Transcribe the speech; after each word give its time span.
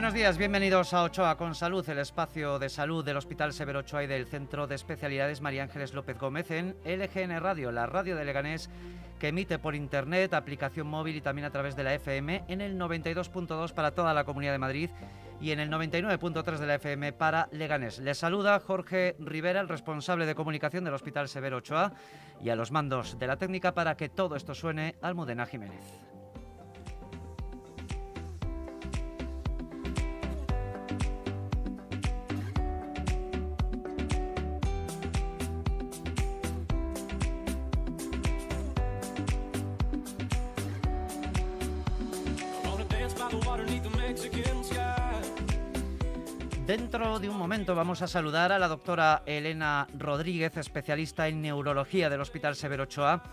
Buenos 0.00 0.14
días, 0.14 0.38
bienvenidos 0.38 0.94
a 0.94 1.02
Ochoa 1.02 1.36
con 1.36 1.54
Salud, 1.54 1.86
el 1.86 1.98
espacio 1.98 2.58
de 2.58 2.70
salud 2.70 3.04
del 3.04 3.18
Hospital 3.18 3.52
Severo 3.52 3.80
Ochoa 3.80 4.02
y 4.02 4.06
del 4.06 4.24
Centro 4.24 4.66
de 4.66 4.74
Especialidades 4.74 5.42
María 5.42 5.62
Ángeles 5.62 5.92
López 5.92 6.18
Gómez 6.18 6.50
en 6.50 6.74
LGN 6.86 7.38
Radio, 7.38 7.70
la 7.70 7.84
radio 7.84 8.16
de 8.16 8.24
Leganés 8.24 8.70
que 9.18 9.28
emite 9.28 9.58
por 9.58 9.74
internet, 9.74 10.32
aplicación 10.32 10.86
móvil 10.86 11.16
y 11.16 11.20
también 11.20 11.44
a 11.44 11.50
través 11.50 11.76
de 11.76 11.84
la 11.84 11.92
FM 11.92 12.44
en 12.48 12.62
el 12.62 12.78
92.2 12.78 13.74
para 13.74 13.90
toda 13.90 14.14
la 14.14 14.24
Comunidad 14.24 14.52
de 14.52 14.58
Madrid 14.58 14.90
y 15.38 15.50
en 15.50 15.60
el 15.60 15.70
99.3 15.70 16.56
de 16.56 16.66
la 16.66 16.76
FM 16.76 17.12
para 17.12 17.50
Leganés. 17.52 17.98
Les 17.98 18.16
saluda 18.16 18.58
Jorge 18.58 19.16
Rivera, 19.18 19.60
el 19.60 19.68
responsable 19.68 20.24
de 20.24 20.34
comunicación 20.34 20.82
del 20.82 20.94
Hospital 20.94 21.28
Severo 21.28 21.58
Ochoa 21.58 21.92
y 22.42 22.48
a 22.48 22.56
los 22.56 22.72
mandos 22.72 23.18
de 23.18 23.26
la 23.26 23.36
técnica 23.36 23.74
para 23.74 23.98
que 23.98 24.08
todo 24.08 24.34
esto 24.34 24.54
suene 24.54 24.94
Almudena 25.02 25.44
Jiménez. 25.44 26.09
Dentro 46.70 47.18
de 47.18 47.28
un 47.28 47.36
momento 47.36 47.74
vamos 47.74 48.00
a 48.00 48.06
saludar 48.06 48.52
a 48.52 48.58
la 48.60 48.68
doctora 48.68 49.24
Elena 49.26 49.88
Rodríguez, 49.98 50.56
especialista 50.56 51.26
en 51.26 51.42
neurología 51.42 52.08
del 52.08 52.20
Hospital 52.20 52.54
Severo 52.54 52.84
Ochoa, 52.84 53.24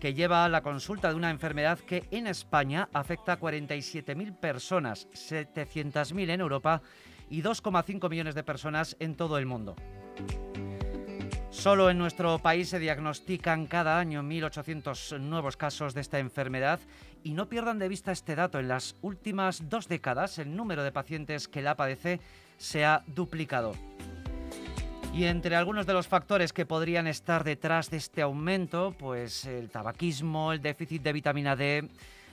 que 0.00 0.14
lleva 0.14 0.48
la 0.48 0.62
consulta 0.62 1.10
de 1.10 1.14
una 1.14 1.28
enfermedad 1.28 1.78
que 1.80 2.08
en 2.10 2.26
España 2.26 2.88
afecta 2.94 3.34
a 3.34 3.38
47.000 3.38 4.34
personas, 4.40 5.06
700.000 5.10 6.30
en 6.30 6.40
Europa 6.40 6.80
y 7.28 7.42
2,5 7.42 8.08
millones 8.08 8.34
de 8.34 8.42
personas 8.42 8.96
en 9.00 9.16
todo 9.16 9.36
el 9.36 9.44
mundo. 9.44 9.76
Solo 11.50 11.90
en 11.90 11.98
nuestro 11.98 12.38
país 12.38 12.70
se 12.70 12.78
diagnostican 12.78 13.66
cada 13.66 13.98
año 13.98 14.22
1.800 14.22 15.20
nuevos 15.20 15.58
casos 15.58 15.92
de 15.92 16.00
esta 16.00 16.20
enfermedad 16.20 16.80
y 17.22 17.34
no 17.34 17.50
pierdan 17.50 17.78
de 17.78 17.88
vista 17.88 18.12
este 18.12 18.34
dato. 18.34 18.58
En 18.58 18.68
las 18.68 18.96
últimas 19.02 19.68
dos 19.68 19.88
décadas 19.88 20.38
el 20.38 20.56
número 20.56 20.82
de 20.84 20.92
pacientes 20.92 21.48
que 21.48 21.60
la 21.60 21.76
padece 21.76 22.20
se 22.58 22.84
ha 22.84 23.02
duplicado. 23.06 23.74
Y 25.14 25.24
entre 25.24 25.56
algunos 25.56 25.86
de 25.86 25.94
los 25.94 26.06
factores 26.06 26.52
que 26.52 26.66
podrían 26.66 27.06
estar 27.06 27.42
detrás 27.42 27.90
de 27.90 27.96
este 27.96 28.22
aumento, 28.22 28.94
pues 28.98 29.46
el 29.46 29.70
tabaquismo, 29.70 30.52
el 30.52 30.60
déficit 30.60 31.02
de 31.02 31.12
vitamina 31.12 31.56
D, 31.56 31.88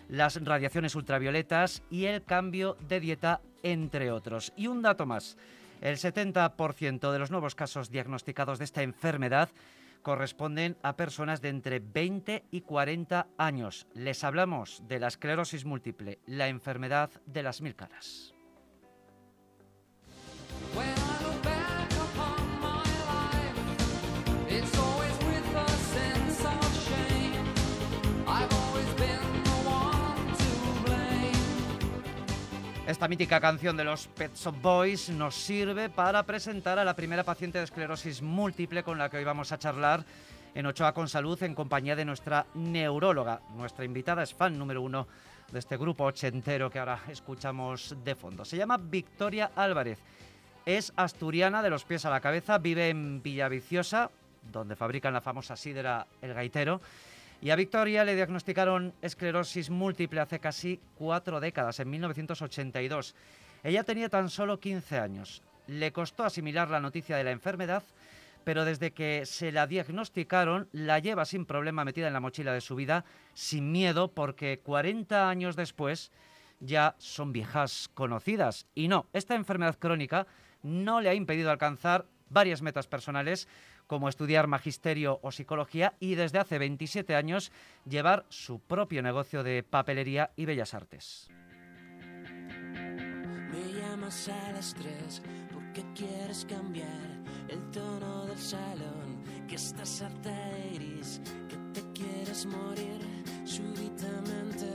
las 0.10 0.44
radiaciones 0.44 0.94
ultravioletas 0.96 1.82
y 1.90 2.06
el 2.06 2.24
cambio 2.24 2.78
de 2.88 3.00
dieta, 3.00 3.42
entre 3.64 4.12
otros. 4.12 4.54
Y 4.56 4.68
un 4.68 4.82
dato 4.82 5.06
más, 5.06 5.38
el 5.82 5.98
70% 5.98 7.12
de 7.12 7.20
los 7.20 7.32
nuevos 7.32 7.56
casos 7.56 7.90
diagnosticados 7.90 8.60
de 8.60 8.66
esta 8.66 8.84
enfermedad 8.84 9.50
corresponden 10.04 10.78
a 10.84 10.96
personas 10.96 11.42
de 11.42 11.50
entre 11.50 11.80
20 11.80 12.44
y 12.52 12.62
40 12.62 13.28
años. 13.40 13.88
Les 13.96 14.24
hablamos 14.24 14.84
de 14.88 15.00
la 15.00 15.08
esclerosis 15.08 15.66
múltiple, 15.66 16.20
la 16.28 16.48
enfermedad 16.48 17.10
de 17.26 17.42
las 17.42 17.62
mil 17.62 17.76
caras. 17.76 18.35
Esta 32.88 33.08
mítica 33.08 33.42
canción 33.42 33.76
de 33.76 33.84
los 33.84 34.08
Pet 34.08 34.36
Shop 34.36 34.56
Boys 34.62 35.10
nos 35.10 35.34
sirve 35.36 35.90
para 35.90 36.24
presentar 36.24 36.78
a 36.78 36.86
la 36.86 36.96
primera 36.96 37.24
paciente 37.24 37.58
de 37.58 37.64
esclerosis 37.64 38.22
múltiple 38.22 38.84
con 38.84 38.98
la 38.98 39.10
que 39.10 39.18
hoy 39.18 39.24
vamos 39.24 39.52
a 39.52 39.58
charlar 39.58 40.06
en 40.54 40.66
Ochoa 40.68 40.94
con 40.94 41.10
Salud 41.10 41.42
en 41.44 41.56
compañía 41.56 41.96
de 41.96 42.06
nuestra 42.06 42.46
neuróloga. 42.54 43.42
Nuestra 43.56 43.86
invitada 43.86 44.22
es 44.22 44.34
fan 44.34 44.58
número 44.58 44.84
uno 44.84 45.08
de 45.52 45.60
este 45.60 45.78
grupo 45.78 46.06
ochentero 46.06 46.70
que 46.70 46.80
ahora 46.80 47.02
escuchamos 47.10 47.96
de 48.04 48.16
fondo. 48.16 48.46
Se 48.46 48.56
llama 48.56 48.78
Victoria 48.78 49.52
Álvarez. 49.56 50.00
Es 50.66 50.94
asturiana 50.96 51.62
de 51.62 51.70
los 51.70 51.86
pies 51.86 52.06
a 52.06 52.10
la 52.10 52.22
cabeza, 52.22 52.58
vive 52.58 52.90
en 52.90 53.22
Villaviciosa, 53.22 54.10
donde 54.52 54.76
fabrican 54.76 55.14
la 55.14 55.22
famosa 55.22 55.56
sidra 55.56 56.08
El 56.22 56.34
Gaitero 56.34 56.82
y 57.42 57.52
a 57.52 57.56
Victoria 57.56 58.04
le 58.04 58.16
diagnosticaron 58.16 58.94
esclerosis 59.02 59.70
múltiple 59.70 60.22
hace 60.22 60.40
casi 60.40 60.80
cuatro 60.96 61.40
décadas, 61.40 61.80
en 61.80 61.90
1982. 61.90 63.14
Ella 63.64 63.84
tenía 63.84 64.10
tan 64.10 64.30
solo 64.30 64.60
15 64.60 64.98
años. 64.98 65.44
Le 65.68 65.92
costó 65.92 66.24
asimilar 66.24 66.70
la 66.70 66.80
noticia 66.80 67.18
de 67.18 67.24
la 67.24 67.32
enfermedad, 67.32 67.84
pero 68.44 68.66
desde 68.66 68.92
que 68.92 69.26
se 69.26 69.52
la 69.52 69.68
diagnosticaron 69.68 70.70
la 70.72 71.00
lleva 71.00 71.26
sin 71.26 71.46
problema 71.46 71.86
metida 71.86 72.08
en 72.08 72.14
la 72.14 72.20
mochila 72.20 72.54
de 72.54 72.62
su 72.62 72.76
vida, 72.76 73.06
sin 73.34 73.72
miedo, 73.72 74.12
porque 74.12 74.60
40 74.64 75.30
años 75.30 75.56
después 75.56 76.12
ya 76.60 76.96
son 76.98 77.34
viejas 77.34 77.90
conocidas. 77.94 78.66
Y 78.74 78.88
no, 78.88 79.08
esta 79.14 79.36
enfermedad 79.36 79.78
crónica 79.78 80.26
no 80.66 81.00
le 81.00 81.10
ha 81.10 81.14
impedido 81.14 81.52
alcanzar 81.52 82.08
varias 82.30 82.62
metas 82.62 82.88
personales 82.88 83.48
como 83.88 84.10
estudiar 84.10 84.48
magisterio 84.48 85.20
o 85.22 85.32
psicología 85.32 85.94
y 86.00 86.16
desde 86.16 86.40
hace 86.40 86.58
27 86.58 87.16
años 87.16 87.52
llevar 87.88 88.26
su 88.30 88.60
propio 88.60 89.04
negocio 89.04 89.44
de 89.44 89.64
papelería 89.64 90.32
y 90.36 90.46
bellas 90.46 90.74
artes. 90.74 91.30
Me 93.52 93.74
llamas 93.80 94.28
a 94.28 94.52
las 94.54 94.76
porque 95.54 95.84
quieres 95.94 96.46
cambiar 96.46 97.24
el 97.48 97.62
tono 97.70 98.26
del 98.26 98.40
salón, 98.40 99.24
que 99.48 99.56
estás 99.56 100.02
harta 100.02 100.30
de 100.32 100.80
que 101.48 101.58
te 101.74 101.94
quieres 101.94 102.48
morir 102.48 103.02
súbitamente. 103.46 104.66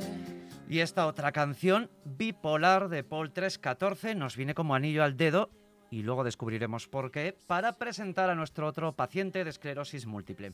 Y 0.69 0.79
esta 0.79 1.07
otra 1.09 1.33
canción, 1.33 1.91
Bipolar 2.05 2.89
de 2.89 3.03
Paul 3.03 3.33
314, 3.33 4.15
nos 4.15 4.37
viene 4.37 4.55
como 4.55 4.77
anillo 4.77 5.03
al 5.03 5.17
dedo 5.17 5.51
y 5.91 6.03
luego 6.03 6.25
descubriremos 6.25 6.87
por 6.87 7.11
qué, 7.11 7.37
para 7.47 7.77
presentar 7.77 8.31
a 8.31 8.35
nuestro 8.35 8.67
otro 8.67 8.93
paciente 8.93 9.45
de 9.45 9.51
esclerosis 9.51 10.07
múltiple. 10.07 10.53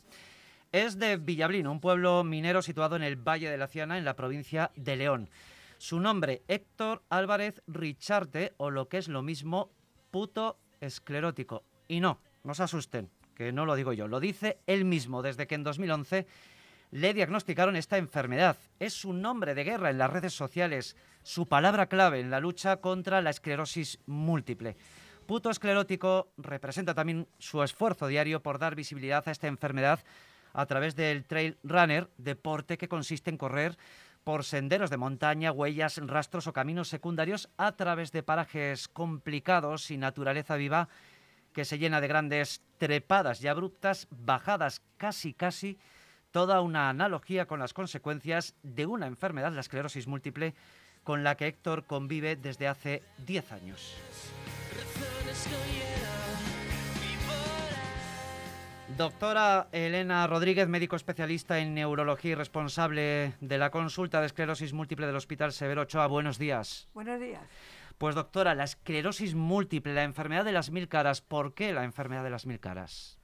Es 0.73 0.99
de 0.99 1.17
Villablino, 1.17 1.71
un 1.71 1.81
pueblo 1.81 2.25
minero 2.25 2.63
situado 2.63 2.97
en 2.97 3.03
el 3.03 3.17
Valle 3.17 3.51
de 3.51 3.59
la 3.59 3.69
Ciana, 3.69 3.99
en 3.99 4.05
la 4.05 4.17
provincia 4.17 4.73
de 4.75 4.97
León. 4.97 5.31
Su 5.79 6.01
nombre, 6.01 6.43
Héctor 6.49 7.03
Álvarez 7.11 7.63
Richarte, 7.67 8.55
o 8.57 8.71
lo 8.71 8.89
que 8.89 8.99
es 8.99 9.09
lo 9.09 9.23
mismo, 9.23 9.71
puto 10.11 10.59
esclerótico. 10.81 11.65
Y 11.87 12.01
no, 12.01 12.21
no 12.43 12.55
se 12.55 12.63
asusten, 12.63 13.11
que 13.35 13.53
no 13.53 13.67
lo 13.67 13.75
digo 13.75 13.93
yo, 13.93 14.09
lo 14.09 14.21
dice 14.21 14.59
él 14.67 14.85
mismo 14.85 15.23
desde 15.23 15.47
que 15.47 15.55
en 15.55 15.65
2011 15.65 16.27
le 16.91 17.15
diagnosticaron 17.15 17.77
esta 17.77 17.99
enfermedad. 17.99 18.57
Es 18.81 18.95
su 18.95 19.13
nombre 19.13 19.55
de 19.55 19.65
guerra 19.65 19.91
en 19.91 19.99
las 19.99 20.11
redes 20.11 20.33
sociales, 20.33 20.97
su 21.23 21.47
palabra 21.47 21.87
clave 21.87 22.21
en 22.21 22.31
la 22.31 22.41
lucha 22.41 22.77
contra 22.77 23.21
la 23.21 23.31
esclerosis 23.31 23.99
múltiple. 24.07 24.77
Puto 25.27 25.51
esclerótico 25.51 26.29
representa 26.37 26.95
también 26.95 27.27
su 27.39 27.63
esfuerzo 27.63 28.07
diario 28.07 28.43
por 28.43 28.59
dar 28.59 28.75
visibilidad 28.75 29.27
a 29.27 29.33
esta 29.33 29.49
enfermedad 29.49 30.01
a 30.53 30.67
través 30.67 30.95
del 30.95 31.25
trail 31.25 31.59
runner, 31.65 32.09
deporte 32.17 32.79
que 32.79 32.89
consiste 32.89 33.31
en 33.31 33.37
correr 33.37 33.77
por 34.25 34.45
senderos 34.45 34.91
de 34.91 34.97
montaña, 34.97 35.53
huellas, 35.53 36.01
rastros 36.05 36.47
o 36.47 36.53
caminos 36.53 36.89
secundarios 36.89 37.49
a 37.57 37.73
través 37.73 38.13
de 38.13 38.23
parajes 38.23 38.89
complicados 38.89 39.91
y 39.91 39.99
naturaleza 39.99 40.57
viva 40.57 40.89
que 41.53 41.65
se 41.65 41.79
llena 41.79 42.01
de 42.01 42.09
grandes 42.09 42.63
trepadas 42.79 43.43
y 43.43 43.49
abruptas 43.49 44.09
bajadas, 44.11 44.83
casi 44.97 45.33
casi 45.33 45.79
toda 46.31 46.61
una 46.61 46.89
analogía 46.89 47.47
con 47.47 47.61
las 47.61 47.73
consecuencias 47.73 48.55
de 48.63 48.87
una 48.87 49.07
enfermedad, 49.07 49.53
la 49.53 49.61
esclerosis 49.61 50.07
múltiple, 50.07 50.55
con 51.03 51.25
la 51.25 51.37
que 51.37 51.47
Héctor 51.47 51.85
convive 51.85 52.37
desde 52.37 52.69
hace 52.69 53.03
10 53.27 53.53
años. 53.53 53.95
Doctora 58.97 59.69
Elena 59.73 60.27
Rodríguez, 60.27 60.69
médico 60.69 60.97
especialista 60.97 61.59
en 61.59 61.75
neurología 61.75 62.31
y 62.31 62.35
responsable 62.35 63.35
de 63.43 63.59
la 63.59 63.71
consulta 63.71 64.21
de 64.21 64.27
esclerosis 64.27 64.73
múltiple 64.73 65.07
del 65.07 65.17
Hospital 65.17 65.53
Severo 65.53 65.83
Ochoa. 65.83 66.07
Buenos 66.07 66.39
días. 66.39 66.89
Buenos 66.95 67.21
días. 67.21 67.43
Pues 67.99 68.15
doctora, 68.15 68.55
la 68.55 68.65
esclerosis 68.65 69.35
múltiple, 69.35 69.93
la 69.93 70.03
enfermedad 70.03 70.47
de 70.47 70.53
las 70.53 70.71
mil 70.71 70.89
caras, 70.89 71.21
¿por 71.21 71.53
qué 71.53 71.75
la 71.75 71.85
enfermedad 71.85 72.25
de 72.25 72.31
las 72.31 72.47
mil 72.47 72.59
caras? 72.59 73.19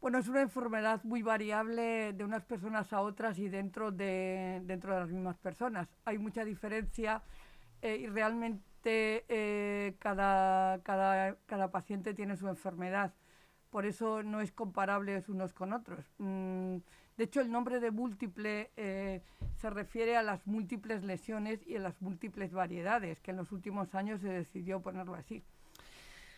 Bueno, 0.00 0.18
es 0.18 0.28
una 0.28 0.40
enfermedad 0.40 1.04
muy 1.04 1.22
variable 1.22 2.14
de 2.14 2.24
unas 2.24 2.44
personas 2.44 2.90
a 2.92 3.00
otras 3.00 3.38
y 3.38 3.48
dentro 3.48 3.90
de, 3.90 4.62
dentro 4.64 4.94
de 4.94 5.00
las 5.00 5.10
mismas 5.10 5.36
personas. 5.36 5.88
Hay 6.06 6.16
mucha 6.16 6.44
diferencia 6.44 7.22
eh, 7.82 7.96
y 7.96 8.06
realmente 8.06 8.67
eh, 8.84 9.94
cada, 9.98 10.82
cada, 10.82 11.36
cada 11.46 11.70
paciente 11.70 12.14
tiene 12.14 12.36
su 12.36 12.48
enfermedad. 12.48 13.12
Por 13.70 13.84
eso 13.84 14.22
no 14.22 14.40
es 14.40 14.52
comparable 14.52 15.22
unos 15.28 15.52
con 15.52 15.72
otros. 15.72 16.04
Mm, 16.18 16.76
de 17.16 17.24
hecho, 17.24 17.40
el 17.40 17.50
nombre 17.50 17.80
de 17.80 17.90
múltiple 17.90 18.70
eh, 18.76 19.22
se 19.56 19.70
refiere 19.70 20.16
a 20.16 20.22
las 20.22 20.46
múltiples 20.46 21.02
lesiones 21.02 21.66
y 21.66 21.76
a 21.76 21.80
las 21.80 22.00
múltiples 22.00 22.52
variedades, 22.52 23.20
que 23.20 23.32
en 23.32 23.36
los 23.36 23.52
últimos 23.52 23.94
años 23.94 24.20
se 24.20 24.28
decidió 24.28 24.80
ponerlo 24.80 25.14
así. 25.14 25.42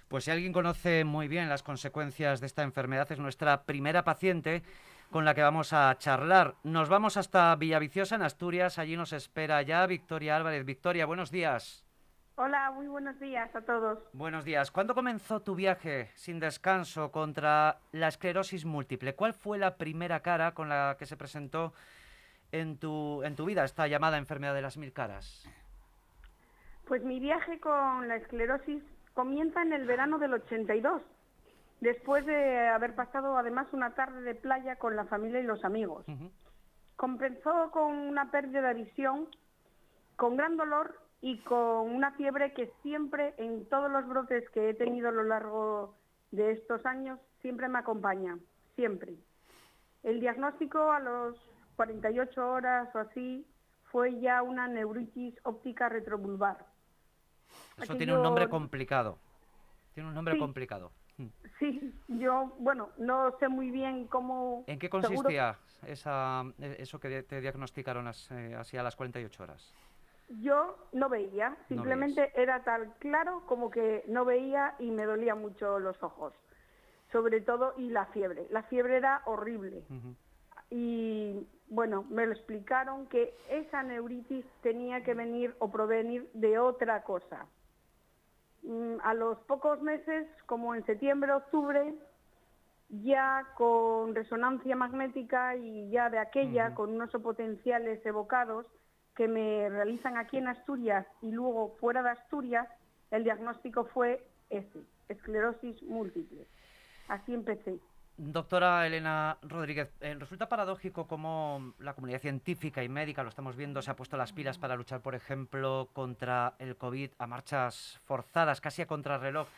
Pues 0.08 0.24
si 0.24 0.30
alguien 0.30 0.52
conoce 0.52 1.04
muy 1.04 1.28
bien 1.28 1.48
las 1.48 1.62
consecuencias 1.62 2.40
de 2.40 2.46
esta 2.46 2.62
enfermedad, 2.62 3.12
es 3.12 3.18
nuestra 3.18 3.62
primera 3.62 4.02
paciente 4.02 4.62
con 5.10 5.24
la 5.24 5.34
que 5.34 5.42
vamos 5.42 5.72
a 5.72 5.96
charlar. 5.98 6.56
Nos 6.64 6.88
vamos 6.88 7.16
hasta 7.16 7.54
Villaviciosa, 7.56 8.16
en 8.16 8.22
Asturias. 8.22 8.78
Allí 8.78 8.96
nos 8.96 9.12
espera 9.12 9.62
ya 9.62 9.86
Victoria 9.86 10.36
Álvarez. 10.36 10.64
Victoria, 10.64 11.06
buenos 11.06 11.30
días. 11.30 11.84
Hola, 12.42 12.70
muy 12.70 12.86
buenos 12.86 13.20
días 13.20 13.54
a 13.54 13.60
todos. 13.60 13.98
Buenos 14.14 14.46
días. 14.46 14.70
¿Cuándo 14.70 14.94
comenzó 14.94 15.40
tu 15.40 15.54
viaje 15.54 16.08
sin 16.14 16.40
descanso 16.40 17.12
contra 17.12 17.76
la 17.92 18.08
esclerosis 18.08 18.64
múltiple? 18.64 19.14
¿Cuál 19.14 19.34
fue 19.34 19.58
la 19.58 19.76
primera 19.76 20.20
cara 20.20 20.54
con 20.54 20.70
la 20.70 20.96
que 20.98 21.04
se 21.04 21.18
presentó 21.18 21.74
en 22.50 22.78
tu, 22.78 23.22
en 23.24 23.36
tu 23.36 23.44
vida 23.44 23.62
esta 23.62 23.86
llamada 23.88 24.16
enfermedad 24.16 24.54
de 24.54 24.62
las 24.62 24.78
mil 24.78 24.90
caras? 24.90 25.46
Pues 26.86 27.04
mi 27.04 27.20
viaje 27.20 27.60
con 27.60 28.08
la 28.08 28.16
esclerosis 28.16 28.82
comienza 29.12 29.60
en 29.60 29.74
el 29.74 29.84
verano 29.84 30.18
del 30.18 30.32
82, 30.32 31.02
después 31.82 32.24
de 32.24 32.68
haber 32.68 32.94
pasado 32.94 33.36
además 33.36 33.66
una 33.72 33.90
tarde 33.90 34.22
de 34.22 34.34
playa 34.34 34.76
con 34.76 34.96
la 34.96 35.04
familia 35.04 35.40
y 35.40 35.44
los 35.44 35.62
amigos. 35.62 36.06
Compensó 36.96 37.70
con 37.70 37.92
una 37.92 38.30
pérdida 38.30 38.62
de 38.62 38.82
visión, 38.82 39.28
con 40.16 40.38
gran 40.38 40.56
dolor 40.56 41.09
y 41.22 41.38
con 41.38 41.90
una 41.94 42.12
fiebre 42.12 42.52
que 42.54 42.72
siempre, 42.82 43.34
en 43.36 43.66
todos 43.66 43.90
los 43.90 44.06
brotes 44.06 44.48
que 44.50 44.70
he 44.70 44.74
tenido 44.74 45.08
a 45.08 45.12
lo 45.12 45.24
largo 45.24 45.94
de 46.30 46.52
estos 46.52 46.84
años, 46.86 47.18
siempre 47.42 47.68
me 47.68 47.78
acompaña, 47.78 48.38
siempre. 48.74 49.14
El 50.02 50.20
diagnóstico 50.20 50.90
a 50.90 51.00
los 51.00 51.36
48 51.76 52.50
horas 52.50 52.94
o 52.94 52.98
así 52.98 53.46
fue 53.90 54.18
ya 54.20 54.42
una 54.42 54.66
neuritis 54.68 55.34
óptica 55.42 55.88
retrobulbar. 55.88 56.64
Eso 57.76 57.96
tiene 57.96 58.14
un 58.14 58.22
nombre 58.22 58.48
complicado. 58.48 59.18
Tiene 59.92 60.08
un 60.08 60.14
nombre 60.14 60.38
complicado. 60.38 60.92
Hmm. 61.18 61.26
Sí, 61.58 61.92
yo, 62.08 62.54
bueno, 62.58 62.90
no 62.96 63.36
sé 63.38 63.48
muy 63.48 63.70
bien 63.70 64.06
cómo... 64.06 64.64
¿En 64.66 64.78
qué 64.78 64.88
consistía 64.88 65.58
esa, 65.86 66.44
eso 66.58 66.98
que 67.00 67.22
te 67.24 67.40
diagnosticaron 67.40 68.08
eh, 68.30 68.54
así 68.56 68.76
a 68.76 68.82
las 68.82 68.96
48 68.96 69.42
horas? 69.42 69.74
Yo 70.38 70.76
no 70.92 71.08
veía, 71.08 71.56
simplemente 71.66 72.32
era 72.40 72.62
tan 72.62 72.92
claro 73.00 73.42
como 73.46 73.68
que 73.70 74.04
no 74.06 74.24
veía 74.24 74.76
y 74.78 74.90
me 74.92 75.04
dolía 75.04 75.34
mucho 75.34 75.80
los 75.80 76.00
ojos, 76.02 76.32
sobre 77.10 77.40
todo 77.40 77.74
y 77.76 77.90
la 77.90 78.06
fiebre. 78.06 78.46
La 78.50 78.62
fiebre 78.62 78.96
era 78.96 79.22
horrible. 79.26 79.82
Y 80.70 81.44
bueno, 81.68 82.04
me 82.10 82.26
lo 82.26 82.32
explicaron 82.32 83.08
que 83.08 83.34
esa 83.48 83.82
neuritis 83.82 84.44
tenía 84.62 85.02
que 85.02 85.14
venir 85.14 85.56
o 85.58 85.68
provenir 85.70 86.30
de 86.32 86.60
otra 86.60 87.02
cosa. 87.02 87.46
Mm, 88.62 88.96
a 89.02 89.14
los 89.14 89.36
pocos 89.40 89.82
meses, 89.82 90.28
como 90.46 90.76
en 90.76 90.84
septiembre, 90.86 91.32
octubre, 91.32 91.92
ya 92.88 93.46
con 93.56 94.14
resonancia 94.14 94.76
magnética 94.76 95.56
y 95.56 95.90
ya 95.90 96.08
de 96.08 96.18
aquella, 96.18 96.74
con 96.74 96.90
unos 96.90 97.10
potenciales 97.22 98.04
evocados, 98.06 98.66
que 99.20 99.28
me 99.28 99.68
realizan 99.68 100.16
aquí 100.16 100.38
en 100.38 100.48
Asturias 100.48 101.06
y 101.20 101.30
luego 101.30 101.76
fuera 101.78 102.02
de 102.02 102.08
Asturias, 102.08 102.66
el 103.10 103.22
diagnóstico 103.22 103.84
fue 103.84 104.26
ese, 104.48 104.80
esclerosis 105.10 105.82
múltiple. 105.82 106.46
Así 107.06 107.34
empecé. 107.34 107.78
Doctora 108.16 108.86
Elena 108.86 109.36
Rodríguez, 109.42 109.90
eh, 110.00 110.16
resulta 110.18 110.48
paradójico 110.48 111.06
cómo 111.06 111.74
la 111.80 111.92
comunidad 111.92 112.22
científica 112.22 112.82
y 112.82 112.88
médica, 112.88 113.22
lo 113.22 113.28
estamos 113.28 113.56
viendo, 113.56 113.82
se 113.82 113.90
ha 113.90 113.94
puesto 113.94 114.16
las 114.16 114.32
pilas 114.32 114.56
para 114.56 114.74
luchar, 114.74 115.02
por 115.02 115.14
ejemplo, 115.14 115.90
contra 115.92 116.54
el 116.58 116.76
COVID 116.76 117.10
a 117.18 117.26
marchas 117.26 118.00
forzadas, 118.06 118.62
casi 118.62 118.80
a 118.80 118.86
contrarreloj. 118.86 119.48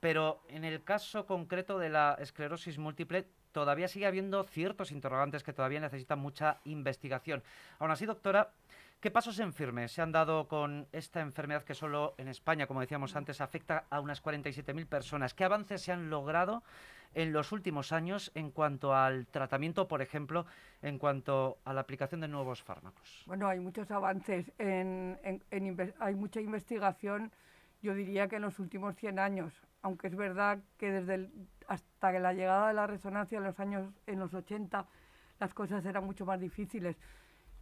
Pero 0.00 0.42
en 0.50 0.64
el 0.64 0.84
caso 0.84 1.24
concreto 1.24 1.78
de 1.78 1.88
la 1.88 2.18
esclerosis 2.20 2.76
múltiple, 2.76 3.24
todavía 3.52 3.88
sigue 3.88 4.04
habiendo 4.04 4.44
ciertos 4.44 4.92
interrogantes 4.92 5.42
que 5.42 5.54
todavía 5.54 5.80
necesitan 5.80 6.18
mucha 6.18 6.58
investigación. 6.66 7.42
Aún 7.78 7.90
así, 7.90 8.04
doctora, 8.04 8.50
¿Qué 9.00 9.12
pasos 9.12 9.38
en 9.38 9.52
firme 9.52 9.86
se 9.86 10.02
han 10.02 10.10
dado 10.10 10.48
con 10.48 10.88
esta 10.90 11.20
enfermedad 11.20 11.62
que 11.62 11.72
solo 11.72 12.14
en 12.18 12.26
España, 12.26 12.66
como 12.66 12.80
decíamos 12.80 13.14
antes, 13.14 13.40
afecta 13.40 13.84
a 13.90 14.00
unas 14.00 14.20
47.000 14.20 14.86
personas? 14.86 15.34
¿Qué 15.34 15.44
avances 15.44 15.82
se 15.82 15.92
han 15.92 16.10
logrado 16.10 16.64
en 17.14 17.32
los 17.32 17.52
últimos 17.52 17.92
años 17.92 18.32
en 18.34 18.50
cuanto 18.50 18.96
al 18.96 19.28
tratamiento, 19.28 19.86
por 19.86 20.02
ejemplo, 20.02 20.46
en 20.82 20.98
cuanto 20.98 21.58
a 21.64 21.72
la 21.74 21.82
aplicación 21.82 22.20
de 22.22 22.26
nuevos 22.26 22.60
fármacos? 22.64 23.22
Bueno, 23.26 23.46
hay 23.46 23.60
muchos 23.60 23.88
avances, 23.92 24.50
en, 24.58 25.16
hay 26.00 26.14
mucha 26.16 26.40
investigación, 26.40 27.30
yo 27.80 27.94
diría 27.94 28.26
que 28.26 28.34
en 28.34 28.42
los 28.42 28.58
últimos 28.58 28.96
100 28.96 29.20
años, 29.20 29.54
aunque 29.80 30.08
es 30.08 30.16
verdad 30.16 30.58
que 30.76 30.90
desde 30.90 31.30
hasta 31.68 32.10
que 32.10 32.18
la 32.18 32.32
llegada 32.32 32.66
de 32.66 32.74
la 32.74 32.88
resonancia 32.88 33.38
en 33.38 33.44
los 33.44 33.60
años 33.60 33.92
en 34.08 34.18
los 34.18 34.34
80 34.34 34.88
las 35.38 35.54
cosas 35.54 35.86
eran 35.86 36.04
mucho 36.04 36.26
más 36.26 36.40
difíciles 36.40 36.96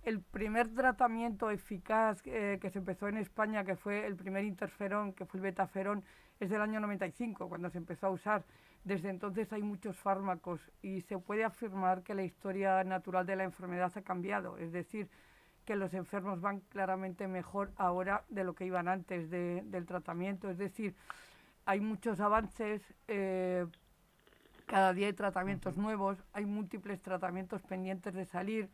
el 0.07 0.21
primer 0.21 0.73
tratamiento 0.73 1.51
eficaz 1.51 2.23
eh, 2.27 2.59
que 2.61 2.71
se 2.71 2.79
empezó 2.79 3.09
en 3.09 3.17
España, 3.17 3.65
que 3.65 3.75
fue 3.75 4.07
el 4.07 4.15
primer 4.15 4.45
interferón, 4.45 5.13
que 5.13 5.27
fue 5.27 5.39
el 5.39 5.43
betaferón, 5.43 6.05
es 6.39 6.49
del 6.49 6.61
año 6.63 6.79
95, 6.79 7.49
cuando 7.49 7.69
se 7.71 7.79
empezó 7.79 8.07
a 8.07 8.11
usar. 8.11 8.45
Desde 8.85 9.11
entonces 9.11 9.53
hay 9.53 9.65
muchos 9.65 9.97
fármacos 9.97 10.61
y 10.81 11.01
se 11.01 11.19
puede 11.19 11.43
afirmar 11.43 12.05
que 12.05 12.15
la 12.15 12.23
historia 12.23 12.85
natural 12.85 13.27
de 13.27 13.35
la 13.35 13.43
enfermedad 13.43 13.91
ha 13.97 14.03
cambiado, 14.03 14.59
es 14.59 14.71
decir, 14.71 15.09
que 15.65 15.75
los 15.75 15.93
enfermos 15.93 16.41
van 16.41 16.61
claramente 16.61 17.27
mejor 17.27 17.73
ahora 17.77 18.23
de 18.29 18.45
lo 18.45 18.55
que 18.55 18.65
iban 18.65 18.87
antes 18.87 19.29
del 19.29 19.87
tratamiento, 19.87 20.49
es 20.49 20.59
decir, 20.59 20.95
hay 21.65 21.81
muchos 21.81 22.21
avances, 22.21 22.81
eh, 23.09 23.67
cada 24.67 24.93
día 24.93 25.09
hay 25.09 25.15
tratamientos 25.15 25.77
nuevos, 25.77 26.23
hay 26.33 26.45
múltiples 26.47 27.03
tratamientos 27.03 27.61
pendientes 27.63 28.15
de 28.15 28.25
salir, 28.25 28.71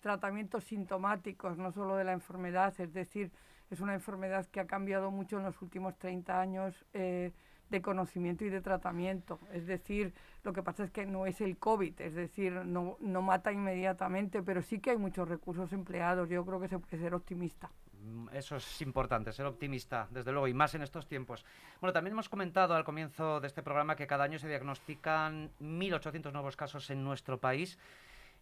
tratamientos 0.00 0.64
sintomáticos, 0.64 1.58
no 1.58 1.72
solo 1.72 1.96
de 1.96 2.04
la 2.04 2.12
enfermedad, 2.12 2.74
es 2.80 2.92
decir, 2.92 3.30
es 3.70 3.80
una 3.80 3.94
enfermedad 3.94 4.46
que 4.46 4.60
ha 4.60 4.66
cambiado 4.66 5.10
mucho 5.10 5.38
en 5.38 5.44
los 5.44 5.60
últimos 5.60 5.98
30 5.98 6.40
años 6.40 6.86
eh, 6.94 7.32
de 7.70 7.82
conocimiento 7.82 8.44
y 8.44 8.48
de 8.48 8.60
tratamiento. 8.60 9.38
Es 9.52 9.66
decir, 9.66 10.14
lo 10.42 10.52
que 10.52 10.62
pasa 10.62 10.84
es 10.84 10.90
que 10.90 11.04
no 11.04 11.26
es 11.26 11.40
el 11.40 11.58
COVID, 11.58 12.00
es 12.00 12.14
decir, 12.14 12.52
no, 12.52 12.96
no 13.00 13.22
mata 13.22 13.52
inmediatamente, 13.52 14.42
pero 14.42 14.62
sí 14.62 14.80
que 14.80 14.90
hay 14.90 14.96
muchos 14.96 15.28
recursos 15.28 15.72
empleados. 15.72 16.28
Yo 16.28 16.44
creo 16.46 16.60
que 16.60 16.68
se 16.68 16.78
puede 16.78 16.98
ser 16.98 17.14
optimista. 17.14 17.70
Mm, 18.00 18.28
eso 18.32 18.56
es 18.56 18.80
importante, 18.80 19.32
ser 19.32 19.46
optimista, 19.46 20.08
desde 20.10 20.32
luego, 20.32 20.48
y 20.48 20.54
más 20.54 20.74
en 20.74 20.82
estos 20.82 21.06
tiempos. 21.06 21.44
Bueno, 21.80 21.92
también 21.92 22.12
hemos 22.12 22.28
comentado 22.28 22.74
al 22.74 22.84
comienzo 22.84 23.40
de 23.40 23.46
este 23.48 23.62
programa 23.62 23.96
que 23.96 24.06
cada 24.06 24.24
año 24.24 24.38
se 24.38 24.48
diagnostican 24.48 25.50
1.800 25.60 26.32
nuevos 26.32 26.56
casos 26.56 26.88
en 26.90 27.04
nuestro 27.04 27.38
país 27.38 27.78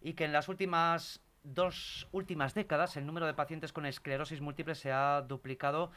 y 0.01 0.13
que 0.13 0.25
en 0.25 0.33
las 0.33 0.49
últimas 0.49 1.21
dos 1.55 2.09
últimas 2.13 2.55
décadas 2.55 2.97
el 2.97 3.07
número 3.07 3.27
de 3.27 3.35
pacientes 3.35 3.73
con 3.73 3.87
esclerosis 3.87 4.41
múltiple 4.41 4.75
se 4.75 4.93
ha 4.93 5.23
duplicado 5.23 5.91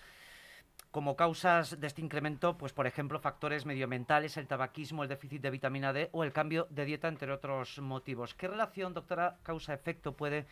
como 0.92 1.16
causas 1.16 1.80
de 1.80 1.88
este 1.88 2.02
incremento, 2.02 2.58
pues 2.58 2.74
por 2.74 2.88
ejemplo, 2.88 3.20
factores 3.20 3.66
medioambientales, 3.66 4.38
el 4.38 4.48
tabaquismo, 4.48 5.04
el 5.04 5.10
déficit 5.10 5.42
de 5.42 5.52
vitamina 5.52 5.94
D 5.94 6.10
o 6.14 6.24
el 6.24 6.34
cambio 6.34 6.68
de 6.72 6.86
dieta, 6.86 7.08
entre 7.08 7.32
otros 7.32 7.80
motivos. 7.80 8.34
¿Qué 8.34 8.48
relación, 8.48 8.94
doctora, 8.94 9.38
causa-efecto 9.44 10.14
puede 10.14 10.48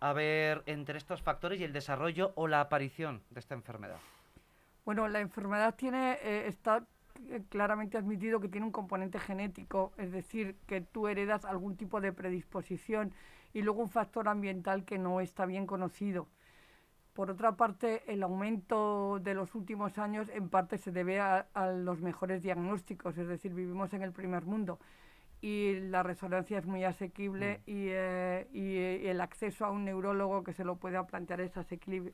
haber 0.00 0.62
entre 0.66 0.98
estos 0.98 1.20
factores 1.22 1.60
y 1.60 1.64
el 1.64 1.72
desarrollo 1.72 2.32
o 2.36 2.48
la 2.48 2.60
aparición 2.60 3.22
de 3.30 3.40
esta 3.40 3.54
enfermedad? 3.54 3.98
Bueno, 4.84 5.08
la 5.08 5.20
enfermedad 5.20 5.74
tiene, 5.74 6.18
eh, 6.22 6.46
está 6.46 6.86
eh, 7.28 7.42
claramente 7.50 7.98
admitido 7.98 8.40
que 8.40 8.48
tiene 8.48 8.66
un 8.66 8.72
componente 8.72 9.18
genético, 9.18 9.92
es 9.98 10.12
decir, 10.12 10.56
que 10.66 10.80
tú 10.80 11.08
heredas 11.08 11.44
algún 11.44 11.76
tipo 11.76 12.00
de 12.00 12.12
predisposición 12.12 13.12
y 13.52 13.62
luego 13.62 13.82
un 13.82 13.88
factor 13.88 14.28
ambiental 14.28 14.84
que 14.84 14.98
no 14.98 15.20
está 15.20 15.46
bien 15.46 15.66
conocido. 15.66 16.28
Por 17.16 17.30
otra 17.30 17.56
parte, 17.56 18.02
el 18.12 18.22
aumento 18.22 19.20
de 19.22 19.32
los 19.32 19.54
últimos 19.54 19.96
años 19.96 20.28
en 20.28 20.50
parte 20.50 20.76
se 20.76 20.92
debe 20.92 21.18
a, 21.18 21.46
los 21.72 22.02
mejores 22.02 22.42
diagnósticos, 22.42 23.16
es 23.16 23.26
decir, 23.26 23.54
vivimos 23.54 23.94
en 23.94 24.02
el 24.02 24.12
primer 24.12 24.44
mundo 24.44 24.78
y 25.40 25.80
la 25.80 26.02
resonancia 26.02 26.58
es 26.58 26.66
muy 26.66 26.84
asequible 26.84 27.58
mm. 27.58 27.62
eh, 27.66 28.48
y, 28.52 29.06
el 29.08 29.20
acceso 29.20 29.64
a 29.64 29.70
un 29.70 29.84
neurólogo 29.86 30.44
que 30.44 30.52
se 30.52 30.64
lo 30.64 30.76
pueda 30.76 31.06
plantear 31.06 31.40
es 31.40 31.56
asequible. 31.56 32.12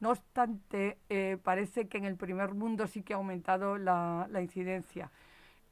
No 0.00 0.10
obstante, 0.10 0.98
eh, 1.10 1.38
parece 1.42 1.86
que 1.86 1.98
en 1.98 2.06
el 2.06 2.16
primer 2.16 2.54
mundo 2.54 2.86
sí 2.86 3.02
que 3.02 3.12
ha 3.12 3.16
aumentado 3.16 3.78
la, 3.78 4.26
incidencia. 4.40 5.10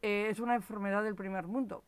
Eh, 0.02 0.28
es 0.30 0.38
una 0.38 0.54
enfermedad 0.54 1.02
del 1.02 1.16
primer 1.16 1.46
mundo, 1.46 1.82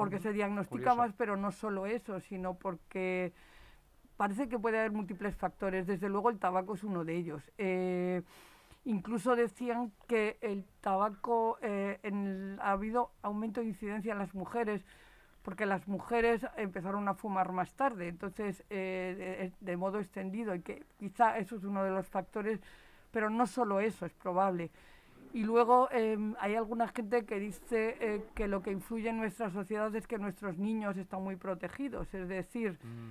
porque 0.00 0.18
se 0.18 0.32
diagnostica 0.32 0.94
más, 0.94 1.12
pero 1.12 1.36
no 1.36 1.52
solo 1.52 1.86
eso, 1.86 2.20
sino 2.20 2.54
porque 2.54 3.32
parece 4.16 4.48
que 4.48 4.58
puede 4.58 4.78
haber 4.78 4.92
múltiples 4.92 5.36
factores. 5.36 5.86
Desde 5.86 6.08
luego 6.08 6.30
el 6.30 6.38
tabaco 6.38 6.74
es 6.74 6.82
uno 6.84 7.04
de 7.04 7.16
ellos. 7.16 7.50
Eh, 7.58 8.22
incluso 8.84 9.36
decían 9.36 9.92
que 10.08 10.38
el 10.40 10.64
tabaco, 10.80 11.58
ha 11.62 12.70
habido 12.70 13.10
aumento 13.22 13.60
de 13.60 13.66
incidencia 13.66 14.12
en 14.12 14.18
las 14.18 14.34
mujeres, 14.34 14.84
porque 15.42 15.66
las 15.66 15.86
mujeres 15.86 16.46
empezaron 16.56 17.06
a 17.08 17.14
fumar 17.14 17.52
más 17.52 17.74
tarde, 17.74 18.08
entonces 18.08 18.64
eh, 18.70 19.52
de, 19.60 19.76
modo 19.76 19.98
extendido, 19.98 20.54
y 20.54 20.60
que 20.60 20.84
quizá 20.98 21.38
eso 21.38 21.56
es 21.56 21.64
uno 21.64 21.84
de 21.84 21.90
los 21.90 22.06
factores, 22.08 22.60
pero 23.10 23.28
no 23.28 23.46
solo 23.46 23.80
eso, 23.80 24.06
es 24.06 24.14
probable. 24.14 24.70
Y 25.32 25.44
luego 25.44 25.88
em, 25.92 26.34
hay 26.40 26.56
alguna 26.56 26.88
gente 26.88 27.24
que 27.24 27.38
dice 27.38 27.96
eh, 28.00 28.24
que 28.34 28.48
lo 28.48 28.62
que 28.62 28.72
influye 28.72 29.08
en 29.08 29.18
nuestra 29.18 29.50
sociedad 29.50 29.94
es 29.94 30.06
que 30.06 30.18
nuestros 30.18 30.58
niños 30.58 30.96
están 30.96 31.22
muy 31.22 31.36
protegidos, 31.36 32.12
es 32.14 32.28
decir, 32.28 32.78
mm. 32.82 33.10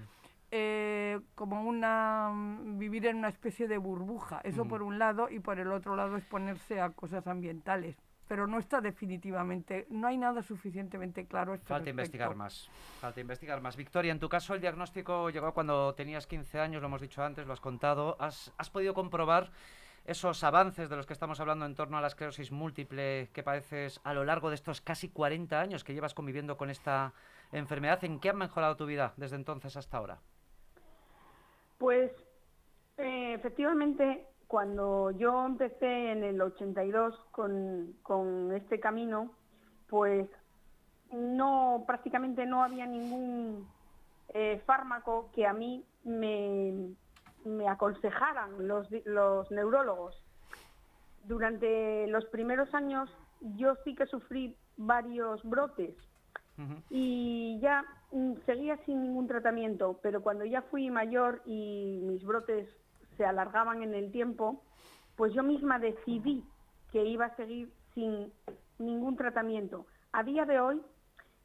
eh, 0.52 1.20
como 1.36 1.64
una 1.64 2.32
vivir 2.78 3.06
en 3.06 3.18
una 3.18 3.30
especie 3.30 3.68
de 3.68 3.78
burbuja, 3.78 4.42
eso 4.44 4.66
por 4.66 4.82
un 4.82 5.00
lado, 5.00 5.30
y 5.30 5.40
por 5.40 5.60
el 5.60 5.72
otro 5.72 5.96
lado 5.96 6.18
exponerse 6.18 6.82
a 6.82 6.90
cosas 6.90 7.26
ambientales 7.28 7.96
pero 8.30 8.46
no 8.46 8.60
está 8.60 8.80
definitivamente, 8.80 9.88
no 9.90 10.08
hay 10.08 10.16
nada 10.16 10.44
suficientemente 10.44 11.26
claro. 11.26 11.56
Este 11.56 11.66
falta 11.66 11.90
investigar 11.90 12.36
más, 12.36 12.70
falta 13.02 13.20
investigar 13.20 13.60
más. 13.60 13.76
Victoria, 13.76 14.12
en 14.12 14.20
tu 14.20 14.30
caso 14.30 14.54
el 14.54 14.62
diagnóstico 14.62 15.32
llegó 15.32 15.52
cuando 15.52 15.96
tenías 15.96 16.28
15 16.28 16.60
años, 16.60 16.80
lo 16.80 16.90
hemos 16.90 17.02
dicho 17.02 17.24
antes, 17.24 17.48
lo 17.48 17.54
has 17.54 17.60
contado. 17.60 18.18
¿Has, 18.20 18.54
has 18.60 18.70
podido 18.70 18.94
comprobar 18.94 19.50
esos 20.10 20.44
avances 20.44 20.90
de 20.90 20.96
los 20.96 21.06
que 21.06 21.14
estamos 21.14 21.40
hablando 21.40 21.66
en 21.66 21.76
torno 21.76 21.98
a 21.98 22.02
la 22.02 22.08
esclerosis 22.08 22.52
múltiple 22.52 23.30
que 23.32 23.44
padeces 23.44 24.02
a 24.04 24.14
lo 24.14 24.26
largo 24.26 24.50
de 24.50 24.56
estos 24.56 24.82
casi 24.82 25.10
40 25.10 25.60
años 25.60 25.84
que 25.84 25.94
llevas 25.94 26.16
conviviendo 26.16 26.58
con 26.58 26.70
esta 26.70 27.14
enfermedad? 27.52 28.04
¿En 28.04 28.20
qué 28.20 28.30
ha 28.30 28.34
mejorado 28.34 28.76
tu 28.76 28.86
vida 28.86 29.14
desde 29.18 29.36
entonces 29.36 29.78
hasta 29.78 29.98
ahora? 29.98 30.20
Pues 31.78 32.12
eh, 32.98 33.34
efectivamente 33.34 34.26
cuando 34.48 35.12
yo 35.12 35.46
empecé 35.46 36.12
en 36.12 36.24
el 36.24 36.42
82 36.42 37.16
con, 37.32 37.94
con 38.02 38.52
este 38.54 38.80
camino, 38.80 39.32
pues 39.88 40.28
no 41.12 41.84
prácticamente 41.86 42.48
no 42.48 42.64
había 42.64 42.88
ningún 42.88 43.68
eh, 44.30 44.60
fármaco 44.66 45.30
que 45.36 45.46
a 45.46 45.54
mí 45.54 45.86
me, 46.04 46.96
me 47.46 47.68
aconsejaran 47.68 48.68
los, 48.68 48.88
los 49.06 49.50
neurólogos. 49.52 50.16
Durante 51.24 52.08
los 52.08 52.26
primeros 52.26 52.74
años 52.74 53.10
yo 53.42 53.76
sí 53.84 53.96
que 53.96 54.06
sufrí 54.06 54.56
varios 54.78 55.44
brotes 55.44 55.96
y 56.90 57.58
ya 57.62 57.86
mm, 58.12 58.34
seguía 58.46 58.78
sin 58.86 59.02
ningún 59.02 59.28
tratamiento, 59.28 60.00
pero 60.02 60.22
cuando 60.22 60.44
ya 60.44 60.62
fui 60.64 60.90
mayor 60.90 61.42
y 61.46 62.02
mis 62.04 62.24
brotes 62.26 62.68
se 63.16 63.26
alargaban 63.26 63.82
en 63.82 63.94
el 63.94 64.12
tiempo, 64.12 64.62
pues 65.16 65.34
yo 65.34 65.44
misma 65.44 65.80
decidí 65.80 66.44
que 66.92 67.06
iba 67.06 67.26
a 67.26 67.36
seguir 67.36 67.72
sin 67.94 68.32
ningún 68.78 69.16
tratamiento. 69.16 69.86
A 70.12 70.24
día 70.24 70.46
de 70.46 70.60
hoy 70.60 70.82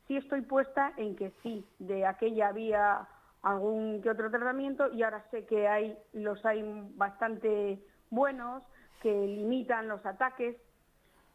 sí 0.06 0.16
estoy 0.16 0.42
puesta 0.42 0.92
en 0.96 1.16
que 1.16 1.32
sí, 1.42 1.64
de 1.78 2.06
aquella 2.06 2.48
había 2.48 3.06
algún 3.44 4.00
que 4.00 4.10
otro 4.10 4.30
tratamiento 4.30 4.90
y 4.92 5.02
ahora 5.02 5.24
sé 5.30 5.44
que 5.44 5.68
hay 5.68 5.96
los 6.12 6.44
hay 6.44 6.62
bastante 6.96 7.78
buenos 8.10 8.62
que 9.02 9.12
limitan 9.26 9.86
los 9.86 10.04
ataques 10.06 10.56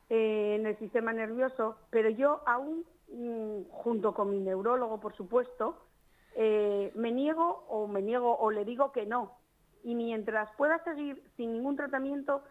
eh, 0.10 0.56
en 0.56 0.66
el 0.66 0.78
sistema 0.80 1.14
nervioso, 1.14 1.78
pero 1.92 2.10
yo 2.10 2.42
aún, 2.48 2.84
mm, 3.10 3.70
junto 3.70 4.16
con 4.16 4.32
mi 4.32 4.40
neurólogo, 4.40 5.00
por 5.00 5.16
supuesto, 5.16 5.78
eh, 6.36 6.92
me 6.96 7.12
niego 7.12 7.64
o 7.70 7.88
me 7.88 8.02
niego 8.02 8.36
o 8.40 8.50
le 8.50 8.66
digo 8.66 8.92
que 8.92 9.06
no, 9.06 9.38
y 9.84 9.94
mientras 9.94 10.50
pueda 10.58 10.84
seguir 10.84 11.24
sin 11.38 11.54
ningún 11.54 11.76
tratamiento, 11.76 12.42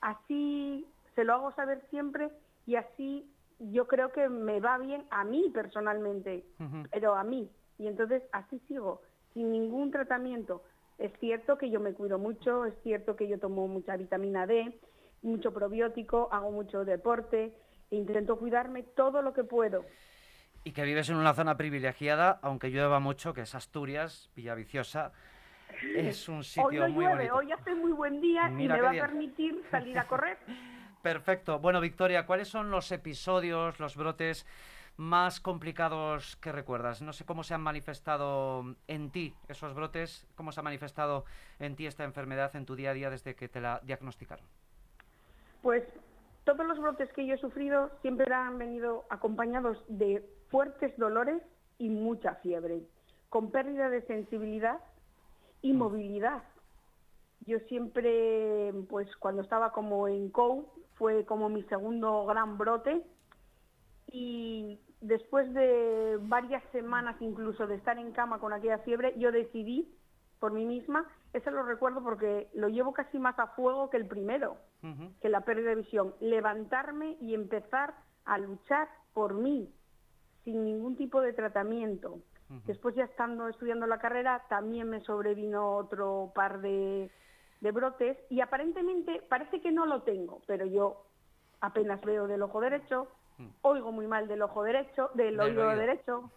así 0.00 0.86
se 1.16 1.24
lo 1.24 1.34
hago 1.34 1.52
saber 1.52 1.82
siempre 1.90 2.30
y 2.66 2.76
así 2.76 3.28
yo 3.58 3.88
creo 3.88 4.12
que 4.12 4.28
me 4.28 4.60
va 4.60 4.78
bien 4.78 5.04
a 5.10 5.24
mí 5.24 5.50
personalmente, 5.52 6.44
pero 6.92 7.16
a 7.16 7.24
mí. 7.24 7.50
Y 7.78 7.86
entonces 7.86 8.22
así 8.32 8.60
sigo, 8.68 9.02
sin 9.34 9.50
ningún 9.52 9.90
tratamiento. 9.90 10.62
Es 10.98 11.12
cierto 11.20 11.58
que 11.58 11.70
yo 11.70 11.78
me 11.80 11.92
cuido 11.92 12.18
mucho, 12.18 12.64
es 12.64 12.74
cierto 12.82 13.14
que 13.14 13.28
yo 13.28 13.38
tomo 13.38 13.68
mucha 13.68 13.96
vitamina 13.96 14.46
D, 14.46 14.76
mucho 15.22 15.52
probiótico, 15.52 16.28
hago 16.32 16.50
mucho 16.50 16.84
deporte, 16.84 17.54
e 17.90 17.96
intento 17.96 18.36
cuidarme 18.36 18.82
todo 18.82 19.22
lo 19.22 19.32
que 19.32 19.44
puedo. 19.44 19.84
Y 20.64 20.72
que 20.72 20.82
vives 20.82 21.08
en 21.08 21.16
una 21.16 21.34
zona 21.34 21.56
privilegiada, 21.56 22.40
aunque 22.42 22.70
llueva 22.70 22.98
mucho, 22.98 23.32
que 23.32 23.42
es 23.42 23.54
Asturias, 23.54 24.30
Villaviciosa. 24.34 25.12
Es 25.94 26.28
un 26.28 26.42
sitio 26.44 26.84
hoy 26.84 26.92
muy 26.92 27.04
llueve, 27.04 27.30
Hoy 27.30 27.52
hace 27.52 27.74
muy 27.74 27.92
buen 27.92 28.20
día 28.20 28.48
y 28.50 28.66
me 28.66 28.80
va 28.80 28.90
a 28.90 28.92
permitir 28.92 29.62
salir 29.70 29.98
a 29.98 30.06
correr. 30.06 30.38
Perfecto. 31.02 31.60
Bueno, 31.60 31.80
Victoria, 31.80 32.26
¿cuáles 32.26 32.48
son 32.48 32.70
los 32.70 32.90
episodios, 32.90 33.78
los 33.78 33.96
brotes 33.96 34.46
más 34.98 35.40
complicados 35.40 36.36
que 36.36 36.52
recuerdas? 36.52 37.00
No 37.00 37.12
sé 37.12 37.24
cómo 37.24 37.44
se 37.44 37.54
han 37.54 37.62
manifestado 37.62 38.74
en 38.88 39.10
ti 39.10 39.32
esos 39.48 39.72
brotes, 39.72 40.26
cómo 40.34 40.52
se 40.52 40.60
ha 40.60 40.62
manifestado 40.62 41.24
en 41.60 41.76
ti 41.76 41.86
esta 41.86 42.04
enfermedad 42.04 42.54
en 42.56 42.66
tu 42.66 42.74
día 42.74 42.90
a 42.90 42.94
día 42.94 43.08
desde 43.08 43.34
que 43.34 43.48
te 43.48 43.60
la 43.60 43.80
diagnosticaron. 43.84 44.44
Pues 45.62 45.84
todos 46.44 46.66
los 46.66 46.78
brotes 46.80 47.12
que 47.12 47.26
yo 47.26 47.34
he 47.34 47.38
sufrido 47.38 47.90
siempre 48.02 48.32
han 48.34 48.58
venido 48.58 49.04
acompañados 49.08 49.78
de 49.88 50.28
fuertes 50.50 50.96
dolores 50.98 51.42
y 51.78 51.90
mucha 51.90 52.34
fiebre, 52.36 52.82
con 53.28 53.52
pérdida 53.52 53.88
de 53.90 54.02
sensibilidad 54.02 54.80
y 55.62 55.72
mm. 55.72 55.78
movilidad. 55.78 56.42
Yo 57.46 57.60
siempre, 57.68 58.72
pues 58.90 59.08
cuando 59.16 59.42
estaba 59.42 59.70
como 59.70 60.08
en 60.08 60.30
COU, 60.30 60.68
fue 60.94 61.24
como 61.24 61.48
mi 61.48 61.62
segundo 61.64 62.26
gran 62.26 62.58
brote 62.58 63.06
y 64.10 64.80
después 65.00 65.52
de 65.54 66.18
varias 66.22 66.62
semanas 66.72 67.16
incluso 67.20 67.66
de 67.66 67.76
estar 67.76 67.98
en 67.98 68.12
cama 68.12 68.38
con 68.38 68.52
aquella 68.52 68.78
fiebre, 68.78 69.14
yo 69.18 69.32
decidí 69.32 69.94
por 70.38 70.52
mí 70.52 70.64
misma, 70.64 71.06
eso 71.32 71.50
lo 71.50 71.62
recuerdo 71.62 72.02
porque 72.02 72.48
lo 72.54 72.68
llevo 72.68 72.92
casi 72.92 73.18
más 73.18 73.38
a 73.38 73.48
fuego 73.48 73.90
que 73.90 73.96
el 73.96 74.06
primero, 74.06 74.56
que 75.20 75.28
la 75.28 75.40
pérdida 75.40 75.70
de 75.70 75.76
visión, 75.76 76.14
levantarme 76.20 77.16
y 77.20 77.34
empezar 77.34 77.94
a 78.24 78.38
luchar 78.38 78.88
por 79.12 79.34
mí, 79.34 79.72
sin 80.44 80.64
ningún 80.64 80.96
tipo 80.96 81.20
de 81.20 81.32
tratamiento. 81.32 82.20
Después 82.64 82.94
ya 82.94 83.04
estando 83.04 83.48
estudiando 83.48 83.86
la 83.86 83.98
carrera 83.98 84.42
también 84.48 84.88
me 84.88 85.02
sobrevino 85.02 85.76
otro 85.76 86.32
par 86.34 86.62
de, 86.62 87.10
brotes 87.60 88.16
y 88.30 88.40
aparentemente 88.40 89.22
parece 89.28 89.60
que 89.60 89.70
no 89.70 89.84
lo 89.84 90.02
tengo, 90.02 90.40
pero 90.46 90.64
yo 90.64 91.04
apenas 91.60 92.00
veo 92.00 92.26
del 92.26 92.42
ojo 92.42 92.60
derecho, 92.60 93.08
oigo 93.62 93.92
muy 93.92 94.06
mal 94.06 94.28
del 94.28 94.42
ojo 94.42 94.62
derecho, 94.62 95.10
del, 95.14 95.38
oído, 95.40 95.68
derecho 95.68 96.30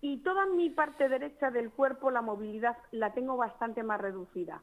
y 0.00 0.18
toda 0.18 0.44
mi 0.46 0.68
parte 0.68 1.08
derecha 1.08 1.50
del 1.50 1.70
cuerpo, 1.70 2.10
la 2.10 2.20
movilidad 2.20 2.76
la 2.90 3.14
tengo 3.14 3.36
bastante 3.38 3.82
más 3.82 4.00
reducida, 4.00 4.62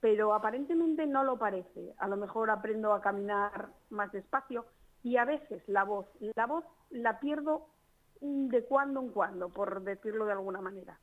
pero 0.00 0.34
aparentemente 0.34 1.06
no 1.06 1.22
lo 1.22 1.38
parece. 1.38 1.94
A 1.98 2.08
lo 2.08 2.16
mejor 2.16 2.50
aprendo 2.50 2.92
a 2.92 3.00
caminar 3.00 3.68
más 3.90 4.10
despacio 4.10 4.66
y 5.04 5.18
a 5.18 5.24
veces 5.24 5.62
la 5.68 5.84
voz, 5.84 6.06
la 6.34 6.46
voz 6.46 6.64
la 6.90 7.20
pierdo 7.20 7.68
de 8.20 8.64
cuando 8.64 9.00
en 9.00 9.10
cuando, 9.10 9.48
por 9.50 9.82
decirlo 9.82 10.26
de 10.26 10.32
alguna 10.32 10.60
manera. 10.60 10.98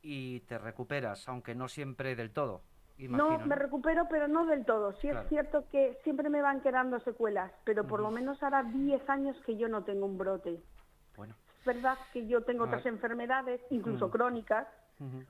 Y 0.00 0.40
te 0.40 0.58
recuperas, 0.58 1.28
aunque 1.28 1.54
no 1.56 1.66
siempre 1.66 2.14
del 2.14 2.32
todo. 2.32 2.62
No, 2.98 3.38
me 3.40 3.56
recupero, 3.56 4.06
pero 4.08 4.28
no 4.28 4.46
del 4.46 4.64
todo. 4.64 4.92
Sí 5.00 5.08
es 5.08 5.16
cierto 5.28 5.64
que 5.70 5.98
siempre 6.04 6.28
me 6.28 6.42
van 6.42 6.60
quedando 6.60 7.00
secuelas, 7.00 7.52
pero 7.64 7.86
por 7.86 8.00
lo 8.00 8.10
menos 8.10 8.42
hará 8.42 8.62
10 8.62 9.08
años 9.08 9.36
que 9.44 9.56
yo 9.56 9.68
no 9.68 9.84
tengo 9.84 10.06
un 10.06 10.18
brote. 10.18 10.60
Bueno. 11.16 11.34
Es 11.60 11.64
verdad 11.64 11.98
que 12.12 12.26
yo 12.26 12.42
tengo 12.42 12.64
otras 12.64 12.84
enfermedades, 12.86 13.60
incluso 13.70 14.10
crónicas, 14.10 14.66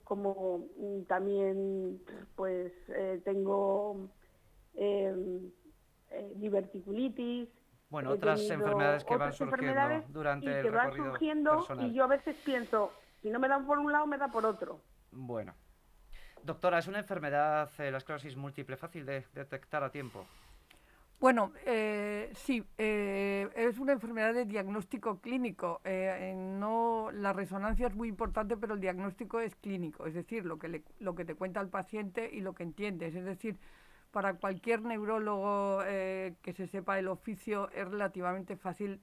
como 0.03 0.67
mm, 0.77 1.03
también 1.03 1.99
pues 2.35 2.71
eh, 2.89 3.19
tengo 3.25 4.09
em, 4.75 5.49
eh, 6.11 6.33
diverticulitis, 6.35 7.49
bueno, 7.89 8.11
otras 8.11 8.41
enfermedades 8.49 9.03
que 9.03 9.15
van 9.15 9.33
surgiendo 9.33 10.03
durante 10.09 10.59
y 10.59 10.61
que 10.63 10.69
van 10.69 10.93
surgiendo 10.93 11.65
y 11.79 11.93
yo 11.93 12.03
a 12.03 12.07
veces 12.07 12.35
pienso, 12.43 12.91
si 13.21 13.29
no 13.29 13.39
me 13.39 13.47
dan 13.47 13.65
por 13.65 13.79
un 13.79 13.91
lado, 13.91 14.05
me 14.05 14.17
da 14.17 14.27
por 14.27 14.45
otro. 14.45 14.81
Bueno. 15.11 15.53
Doctora, 16.45 16.77
¿es 16.77 16.87
una 16.87 16.99
enfermedad, 16.99 17.71
eh, 17.79 17.89
la 17.89 17.97
esclerosis 17.97 18.35
múltiple, 18.35 18.77
fácil 18.77 19.03
de 19.03 19.25
detectar 19.33 19.83
a 19.83 19.89
tiempo? 19.89 20.27
Bueno, 21.19 21.53
eh, 21.65 22.29
sí, 22.35 22.63
eh, 22.77 23.49
es 23.55 23.79
una 23.79 23.93
enfermedad 23.93 24.31
de 24.31 24.45
diagnóstico 24.45 25.19
clínico. 25.21 25.81
Eh, 25.83 26.35
no, 26.37 27.09
la 27.11 27.33
resonancia 27.33 27.87
es 27.87 27.95
muy 27.95 28.09
importante, 28.09 28.57
pero 28.57 28.75
el 28.75 28.79
diagnóstico 28.79 29.39
es 29.39 29.55
clínico, 29.55 30.05
es 30.05 30.13
decir, 30.13 30.45
lo 30.45 30.59
que, 30.59 30.83
lo 30.99 31.15
que 31.15 31.25
te 31.25 31.33
cuenta 31.33 31.61
el 31.61 31.69
paciente 31.69 32.29
y 32.31 32.41
lo 32.41 32.53
que 32.53 32.61
entiendes. 32.61 33.15
Es 33.15 33.25
decir, 33.25 33.57
para 34.11 34.35
cualquier 34.35 34.83
neurólogo 34.83 35.79
que 35.83 36.53
se 36.55 36.67
sepa 36.67 36.99
el 36.99 37.07
oficio 37.07 37.71
es 37.71 37.87
relativamente 37.87 38.55
fácil 38.55 39.01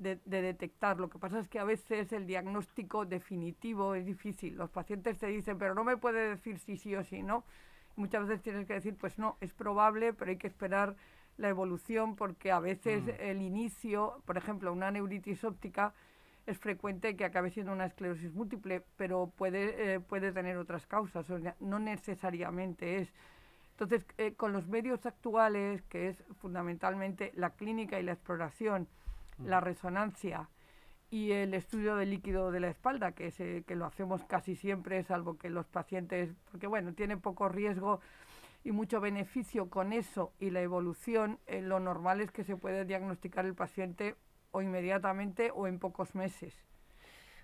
de, 0.00 0.18
de, 0.24 0.42
detectar. 0.42 0.98
Lo 0.98 1.08
que 1.08 1.18
pasa 1.18 1.38
es 1.38 1.48
que 1.48 1.58
a 1.58 1.64
veces 1.64 2.12
el 2.12 2.26
diagnóstico 2.26 3.06
definitivo 3.06 3.94
es 3.94 4.04
difícil. 4.06 4.56
Los 4.56 4.70
pacientes 4.70 5.18
te 5.18 5.26
dicen, 5.26 5.58
pero 5.58 5.74
no 5.74 5.84
me 5.84 5.96
puede 5.96 6.30
decir 6.30 6.58
si 6.58 6.76
sí 6.76 6.94
o 6.96 7.04
si 7.04 7.22
no. 7.22 7.44
Muchas 7.96 8.26
veces 8.26 8.42
tienes 8.42 8.66
que 8.66 8.74
decir, 8.74 8.96
pues 8.96 9.18
no, 9.18 9.36
es 9.40 9.52
probable, 9.52 10.12
pero 10.12 10.30
hay 10.30 10.36
que 10.36 10.46
esperar 10.46 10.96
la 11.36 11.48
evolución 11.48 12.16
porque 12.16 12.52
a 12.52 12.60
veces 12.60 13.04
mm. 13.04 13.10
el 13.20 13.42
inicio, 13.42 14.22
por 14.24 14.36
ejemplo, 14.36 14.72
una 14.72 14.90
neuritis 14.90 15.44
óptica, 15.44 15.94
es 16.46 16.58
frecuente 16.58 17.16
que 17.16 17.24
acabe 17.24 17.50
siendo 17.50 17.72
una 17.72 17.86
esclerosis 17.86 18.32
múltiple, 18.32 18.82
pero 18.96 19.32
puede, 19.36 19.94
eh, 19.94 20.00
puede 20.00 20.32
tener 20.32 20.56
otras 20.56 20.86
causas, 20.86 21.28
o 21.30 21.38
sea, 21.38 21.56
no 21.60 21.78
necesariamente 21.78 22.98
es. 22.98 23.12
Entonces, 23.72 24.06
eh, 24.18 24.34
con 24.34 24.52
los 24.52 24.68
medios 24.68 25.06
actuales, 25.06 25.82
que 25.82 26.08
es 26.08 26.22
fundamentalmente 26.40 27.32
la 27.34 27.50
clínica 27.50 27.98
y 27.98 28.02
la 28.02 28.12
exploración, 28.12 28.88
la 29.44 29.60
resonancia 29.60 30.48
y 31.10 31.32
el 31.32 31.54
estudio 31.54 31.96
del 31.96 32.10
líquido 32.10 32.52
de 32.52 32.60
la 32.60 32.68
espalda, 32.68 33.12
que, 33.12 33.26
es, 33.26 33.36
que 33.36 33.74
lo 33.74 33.84
hacemos 33.84 34.24
casi 34.24 34.54
siempre, 34.54 35.02
salvo 35.02 35.36
que 35.36 35.50
los 35.50 35.66
pacientes, 35.66 36.30
porque 36.50 36.66
bueno, 36.66 36.94
tiene 36.94 37.16
poco 37.16 37.48
riesgo 37.48 38.00
y 38.62 38.72
mucho 38.72 39.00
beneficio 39.00 39.68
con 39.70 39.92
eso 39.92 40.32
y 40.38 40.50
la 40.50 40.60
evolución, 40.60 41.38
eh, 41.46 41.62
lo 41.62 41.80
normal 41.80 42.20
es 42.20 42.30
que 42.30 42.44
se 42.44 42.56
puede 42.56 42.84
diagnosticar 42.84 43.44
el 43.44 43.54
paciente 43.54 44.14
o 44.52 44.62
inmediatamente 44.62 45.50
o 45.54 45.66
en 45.66 45.78
pocos 45.78 46.14
meses. 46.14 46.54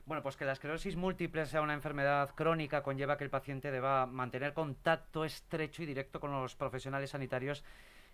Bueno, 0.04 0.22
pues 0.22 0.36
que 0.36 0.44
la 0.44 0.52
esclerosis 0.52 0.94
múltiple 0.94 1.46
sea 1.46 1.62
una 1.62 1.74
enfermedad 1.74 2.30
crónica 2.36 2.84
conlleva 2.84 3.16
que 3.16 3.24
el 3.24 3.30
paciente 3.30 3.72
deba 3.72 4.06
mantener 4.06 4.54
contacto 4.54 5.24
estrecho 5.24 5.82
y 5.82 5.86
directo 5.86 6.20
con 6.20 6.30
los 6.30 6.54
profesionales 6.54 7.10
sanitarios 7.10 7.64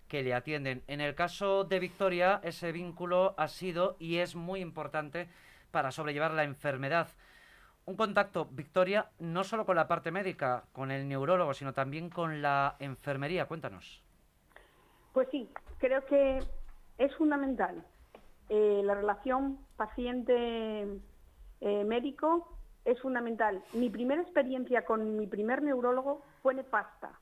que 0.07 0.23
le 0.23 0.33
atienden. 0.33 0.83
En 0.87 1.01
el 1.01 1.15
caso 1.15 1.63
de 1.63 1.79
Victoria, 1.79 2.39
ese 2.43 2.71
vínculo 2.71 3.33
ha 3.37 3.47
sido 3.47 3.95
y 3.99 4.17
es 4.17 4.35
muy 4.35 4.59
importante 4.59 5.27
para 5.71 5.91
sobrellevar 5.91 6.31
la 6.31 6.43
enfermedad 6.43 7.07
un 7.85 7.97
contacto, 7.97 8.47
Victoria, 8.51 9.09
no 9.19 9.43
solo 9.43 9.65
con 9.65 9.75
la 9.75 9.87
parte 9.87 10.11
médica, 10.11 10.63
con 10.71 10.91
el 10.91 11.07
neurólogo, 11.07 11.53
sino 11.53 11.73
también 11.73 12.09
con 12.09 12.41
la 12.41 12.75
enfermería. 12.79 13.45
Cuéntanos. 13.45 14.01
Pues 15.13 15.27
sí, 15.31 15.49
creo 15.79 16.05
que 16.05 16.39
es 16.97 17.15
fundamental 17.15 17.85
eh, 18.49 18.81
la 18.83 18.95
relación 18.95 19.59
paciente-médico. 19.75 22.57
es 22.85 22.99
fundamental. 23.01 23.61
Mi 23.73 23.89
primera 23.89 24.21
experiencia 24.21 24.85
con 24.85 25.17
mi 25.17 25.27
primer 25.27 25.61
neurólogo 25.61 26.21
fue 26.41 26.53
nefasta. 26.53 27.19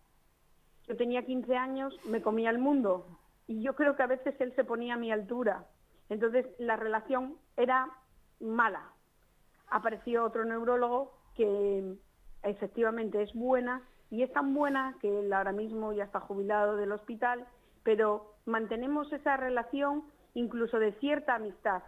Yo 0.87 0.95
tenía 0.97 1.25
15 1.25 1.55
años, 1.55 1.93
me 2.05 2.21
comía 2.21 2.49
el 2.49 2.59
mundo 2.59 3.05
y 3.47 3.61
yo 3.61 3.75
creo 3.75 3.95
que 3.95 4.03
a 4.03 4.07
veces 4.07 4.35
él 4.39 4.53
se 4.55 4.63
ponía 4.63 4.95
a 4.95 4.97
mi 4.97 5.11
altura. 5.11 5.65
Entonces 6.09 6.45
la 6.57 6.75
relación 6.75 7.37
era 7.55 7.89
mala 8.39 8.91
apareció 9.71 10.25
otro 10.25 10.45
neurólogo 10.45 11.13
que 11.35 11.95
efectivamente 12.43 13.23
es 13.23 13.33
buena 13.33 13.81
y 14.11 14.21
es 14.21 14.31
tan 14.33 14.53
buena 14.53 14.95
que 15.01 15.21
él 15.21 15.33
ahora 15.33 15.53
mismo 15.53 15.93
ya 15.93 16.03
está 16.03 16.19
jubilado 16.19 16.75
del 16.75 16.91
hospital, 16.91 17.47
pero 17.83 18.35
mantenemos 18.45 19.11
esa 19.13 19.37
relación 19.37 20.03
incluso 20.33 20.77
de 20.77 20.91
cierta 20.99 21.35
amistad. 21.35 21.81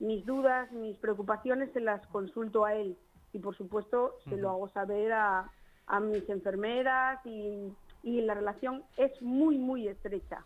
Mis 0.00 0.24
dudas, 0.24 0.72
mis 0.72 0.96
preocupaciones 0.96 1.70
se 1.72 1.80
las 1.80 2.04
consulto 2.08 2.64
a 2.64 2.74
él 2.74 2.96
y 3.32 3.38
por 3.38 3.54
supuesto 3.56 4.16
se 4.24 4.36
lo 4.36 4.50
hago 4.50 4.68
saber 4.70 5.12
a, 5.12 5.50
mis 6.00 6.28
enfermeras 6.28 7.24
y, 7.26 7.72
y 8.02 8.20
la 8.22 8.34
relación 8.34 8.84
es 8.96 9.20
muy, 9.22 9.58
muy 9.58 9.88
estrecha. 9.88 10.44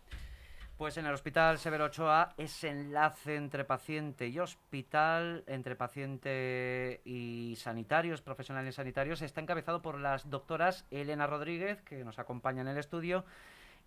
Pues 0.77 0.97
en 0.97 1.05
el 1.05 1.13
Hospital 1.13 1.57
Severo 1.57 1.85
Ochoa 1.85 2.33
ese 2.35 2.67
enlace 2.67 3.35
entre 3.35 3.63
paciente 3.63 4.27
y 4.27 4.39
hospital, 4.39 5.45
entre 5.47 5.77
paciente 5.77 7.01
y 7.05 7.55
sanitarios, 7.55 8.21
profesionales 8.21 8.75
sanitarios, 8.75 9.21
está 9.21 9.39
encabezado 9.39 9.81
por 9.81 9.97
las 9.97 10.29
doctoras 10.29 10.85
Elena 10.91 11.27
Rodríguez, 11.27 11.81
que 11.83 12.03
nos 12.03 12.19
acompaña 12.19 12.61
en 12.61 12.67
el 12.67 12.77
estudio, 12.77 13.23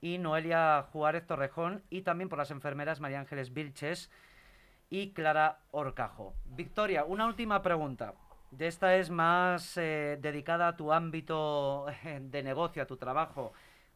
y 0.01 0.17
Noelia 0.17 0.87
Juárez 0.91 1.27
Torrejón, 1.27 1.83
y 1.91 2.03
también 2.03 2.31
por 2.31 2.39
las 2.39 2.51
enfermeras 2.51 3.01
María 3.01 3.21
Ángeles 3.21 3.53
Vilches 3.53 4.11
y 4.89 5.13
Clara 5.13 5.59
Orcajo. 5.73 6.33
Victoria, 6.47 7.05
una 7.05 7.27
última 7.27 7.61
pregunta. 7.61 8.15
De 8.51 8.67
esta 8.67 8.97
es 8.97 9.11
más 9.11 9.77
eh, 9.77 10.19
dedicada 10.21 10.69
a 10.69 10.77
tu 10.77 10.93
ámbito 10.93 11.87
de 12.21 12.43
negocio, 12.43 12.83
a 12.83 12.87
tu 12.87 12.97
trabajo. 12.97 13.53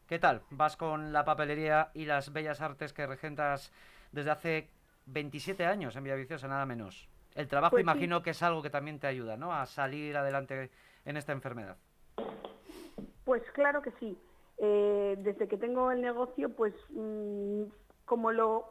¿Qué 0.07 0.19
tal? 0.19 0.41
Vas 0.51 0.77
con 0.77 1.11
la 1.11 1.25
papelería 1.25 1.89
y 1.93 2.05
las 2.05 2.31
bellas 2.31 2.61
artes 2.61 2.93
que 2.93 3.07
regentas 3.07 3.71
desde 4.11 4.31
hace 4.31 4.69
27 5.07 5.65
años 5.65 5.95
en 5.95 6.03
Villaviciosa, 6.03 6.47
nada 6.47 6.65
menos. 6.65 7.09
El 7.35 7.47
trabajo 7.47 7.71
pues 7.71 7.81
imagino 7.81 8.21
que 8.21 8.29
es 8.29 8.43
algo 8.43 8.61
que 8.61 8.69
también 8.69 8.99
te 8.99 9.07
ayuda, 9.07 9.37
¿no? 9.37 9.53
A 9.53 9.65
salir 9.65 10.15
adelante 10.15 10.69
en 11.05 11.17
esta 11.17 11.31
enfermedad. 11.31 11.77
Pues 13.25 13.41
claro 13.53 13.81
que 13.81 13.91
sí. 13.99 14.17
Eh, 14.59 15.15
desde 15.19 15.47
que 15.47 15.57
tengo 15.57 15.91
el 15.91 16.01
negocio, 16.01 16.49
pues 16.49 16.75
mm, 16.91 17.63
como 18.05 18.31
lo 18.31 18.69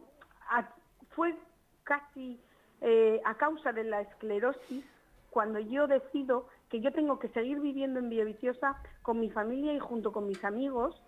fue 1.11 1.35
casi 1.83 2.41
eh, 2.81 3.21
a 3.25 3.35
causa 3.35 3.73
de 3.73 3.85
la 3.85 4.01
esclerosis, 4.03 4.85
cuando 5.33 5.59
yo 5.59 5.87
decido 5.87 6.47
que 6.69 6.81
yo 6.81 6.93
tengo 6.93 7.19
que 7.19 7.29
seguir 7.29 7.59
viviendo 7.59 7.99
en 7.99 8.11
Villaviciosa 8.11 8.77
con 9.01 9.19
mi 9.19 9.31
familia 9.31 9.73
y 9.73 9.79
junto 9.79 10.13
con 10.13 10.27
mis 10.27 10.45
amigos, 10.45 11.03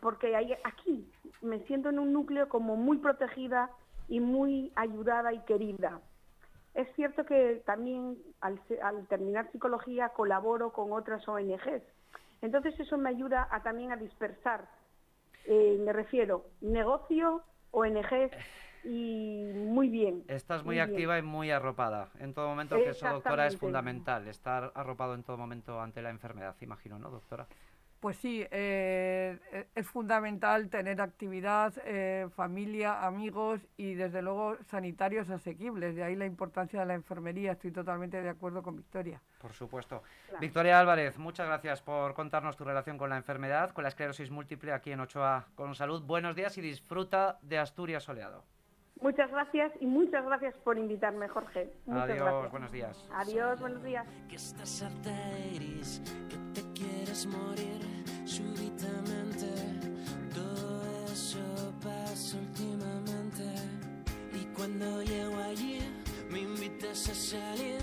porque 0.00 0.34
aquí 0.64 1.06
me 1.42 1.60
siento 1.66 1.90
en 1.90 1.98
un 1.98 2.14
núcleo 2.14 2.48
como 2.48 2.76
muy 2.76 2.96
protegida 2.96 3.70
y 4.08 4.20
muy 4.20 4.72
ayudada 4.74 5.34
y 5.34 5.40
querida. 5.40 6.00
Es 6.72 6.88
cierto 6.94 7.26
que 7.26 7.62
también 7.66 8.16
al, 8.40 8.58
terminar 9.08 9.52
psicología 9.52 10.08
colaboro 10.10 10.72
con 10.72 10.92
otras 10.92 11.28
ONGs. 11.28 11.82
Entonces 12.40 12.80
eso 12.80 12.96
me 12.96 13.10
ayuda 13.10 13.48
a, 13.50 13.62
también 13.62 13.92
a 13.92 13.96
dispersar, 13.96 14.66
eh, 15.44 15.78
me 15.84 15.92
refiero, 15.92 16.46
negocio, 16.62 17.42
ONGs 17.72 18.32
y 18.84 19.44
muy 19.54 19.88
bien. 19.88 20.24
Estás 20.28 20.64
muy, 20.64 20.78
activa 20.78 21.18
y 21.18 21.22
muy 21.22 21.50
arropada. 21.50 22.10
En 22.18 22.34
todo 22.34 22.48
momento, 22.48 22.76
que 22.76 22.90
eso, 22.90 23.08
doctora, 23.08 23.46
es 23.46 23.56
fundamental. 23.56 24.28
Estar 24.28 24.72
arropado 24.74 25.14
en 25.14 25.22
todo 25.22 25.36
momento 25.36 25.80
ante 25.80 26.02
la 26.02 26.10
enfermedad, 26.10 26.56
imagino, 26.60 26.98
¿no, 26.98 27.10
doctora? 27.10 27.46
Pues 28.00 28.16
sí, 28.18 28.46
eh, 28.52 29.66
es 29.74 29.86
fundamental 29.88 30.68
tener 30.68 31.00
actividad, 31.00 31.74
eh, 31.84 32.28
familia, 32.36 33.04
amigos 33.04 33.60
y 33.76 33.94
desde 33.94 34.22
luego 34.22 34.56
sanitarios 34.70 35.28
asequibles. 35.30 35.96
De 35.96 36.04
ahí 36.04 36.14
la 36.14 36.26
importancia 36.26 36.78
de 36.78 36.86
la 36.86 36.94
enfermería. 36.94 37.52
Estoy 37.52 37.72
totalmente 37.72 38.22
de 38.22 38.28
acuerdo 38.28 38.62
con 38.62 38.76
Victoria. 38.76 39.20
Por 39.40 39.52
supuesto. 39.52 40.04
Victoria 40.40 40.78
Álvarez, 40.78 41.18
muchas 41.18 41.48
gracias 41.48 41.82
por 41.82 42.14
contarnos 42.14 42.56
tu 42.56 42.62
relación 42.62 42.98
con 42.98 43.10
la 43.10 43.16
enfermedad, 43.16 43.70
con 43.70 43.82
la 43.82 43.88
esclerosis 43.88 44.30
múltiple 44.30 44.72
aquí 44.72 44.92
en 44.92 45.00
Ochoa 45.00 45.48
con 45.56 45.74
salud. 45.74 46.00
Buenos 46.04 46.36
días 46.36 46.56
y 46.56 46.60
disfruta 46.60 47.40
de 47.42 47.58
Asturias 47.58 48.04
soleado. 48.04 48.44
Muchas 49.00 49.30
gracias 49.30 49.72
y 49.80 49.86
muchas 49.86 50.24
gracias 50.24 50.54
por 50.64 50.76
invitarme, 50.76 51.28
Jorge. 51.28 51.72
Adiós, 51.90 52.50
buenos 52.50 52.72
días. 52.72 53.08
Adiós, 53.12 53.60
buenos 53.60 53.82
días. 53.82 54.06
morir 57.26 57.80
súbitamente. 58.24 59.46
Todo 60.34 61.04
eso 61.12 61.38
pasa 61.82 62.36
últimamente. 62.38 63.44
Y 64.32 64.44
cuando 64.56 65.02
llego 65.02 65.38
allí, 65.38 65.78
me 66.30 66.40
invitas 66.40 67.08
a 67.08 67.14
salir 67.14 67.80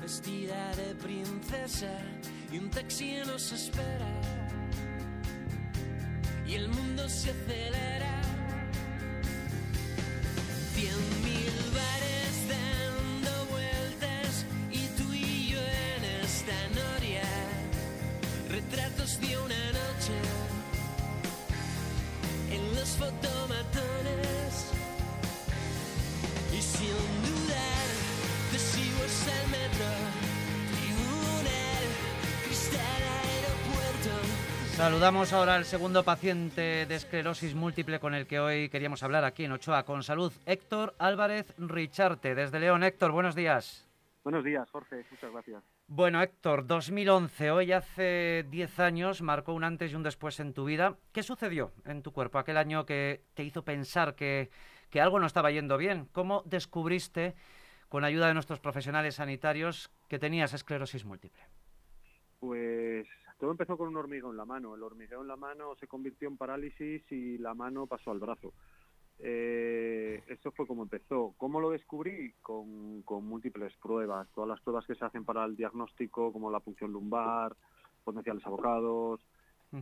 vestida 0.00 0.74
de 0.76 0.94
princesa. 0.96 1.92
Y 2.52 2.58
un 2.58 2.70
taxi 2.70 3.16
nos 3.26 3.52
espera. 3.52 4.12
Y 6.46 6.54
el 6.54 6.68
mundo 6.68 7.08
se 7.08 7.30
acelera. 7.30 8.05
Saludamos 34.86 35.32
ahora 35.32 35.56
al 35.56 35.64
segundo 35.64 36.04
paciente 36.04 36.86
de 36.86 36.94
esclerosis 36.94 37.56
múltiple 37.56 37.98
con 37.98 38.14
el 38.14 38.28
que 38.28 38.38
hoy 38.38 38.68
queríamos 38.68 39.02
hablar 39.02 39.24
aquí 39.24 39.44
en 39.44 39.50
Ochoa 39.50 39.82
con 39.82 40.04
salud, 40.04 40.32
Héctor 40.46 40.94
Álvarez 41.00 41.52
Richarte, 41.58 42.36
desde 42.36 42.60
León. 42.60 42.84
Héctor, 42.84 43.10
buenos 43.10 43.34
días. 43.34 43.84
Buenos 44.22 44.44
días, 44.44 44.70
Jorge, 44.70 45.04
muchas 45.10 45.32
gracias. 45.32 45.64
Bueno, 45.88 46.22
Héctor, 46.22 46.68
2011, 46.68 47.50
hoy 47.50 47.72
hace 47.72 48.46
10 48.48 48.78
años, 48.78 49.22
marcó 49.22 49.54
un 49.54 49.64
antes 49.64 49.90
y 49.90 49.96
un 49.96 50.04
después 50.04 50.38
en 50.38 50.54
tu 50.54 50.66
vida. 50.66 50.94
¿Qué 51.10 51.24
sucedió 51.24 51.72
en 51.84 52.02
tu 52.02 52.12
cuerpo 52.12 52.38
aquel 52.38 52.56
año 52.56 52.86
que 52.86 53.24
te 53.34 53.42
hizo 53.42 53.64
pensar 53.64 54.14
que, 54.14 54.50
que 54.88 55.00
algo 55.00 55.18
no 55.18 55.26
estaba 55.26 55.50
yendo 55.50 55.78
bien? 55.78 56.06
¿Cómo 56.12 56.44
descubriste, 56.46 57.34
con 57.88 58.04
ayuda 58.04 58.28
de 58.28 58.34
nuestros 58.34 58.60
profesionales 58.60 59.16
sanitarios, 59.16 59.90
que 60.06 60.20
tenías 60.20 60.54
esclerosis 60.54 61.04
múltiple? 61.04 61.42
Pues 62.38 63.08
todo 63.38 63.50
empezó 63.50 63.76
con 63.76 63.88
un 63.88 63.96
hormigueo 63.96 64.30
en 64.30 64.36
la 64.36 64.44
mano. 64.44 64.74
El 64.74 64.82
hormigueo 64.82 65.22
en 65.22 65.28
la 65.28 65.36
mano 65.36 65.74
se 65.78 65.86
convirtió 65.86 66.28
en 66.28 66.36
parálisis 66.36 67.02
y 67.10 67.38
la 67.38 67.54
mano 67.54 67.86
pasó 67.86 68.10
al 68.10 68.18
brazo. 68.18 68.52
Eh, 69.18 70.22
eso 70.26 70.52
fue 70.52 70.66
como 70.66 70.82
empezó. 70.82 71.34
¿Cómo 71.36 71.60
lo 71.60 71.70
descubrí? 71.70 72.34
Con, 72.42 73.02
múltiples 73.24 73.74
pruebas. 73.82 74.28
Todas 74.34 74.48
las 74.48 74.60
pruebas 74.60 74.86
que 74.86 74.94
se 74.94 75.04
hacen 75.04 75.24
para 75.24 75.44
el 75.44 75.56
diagnóstico, 75.56 76.32
como 76.32 76.50
la 76.50 76.60
punción 76.60 76.92
lumbar, 76.92 77.54
potenciales 78.04 78.44
abocados, 78.46 79.20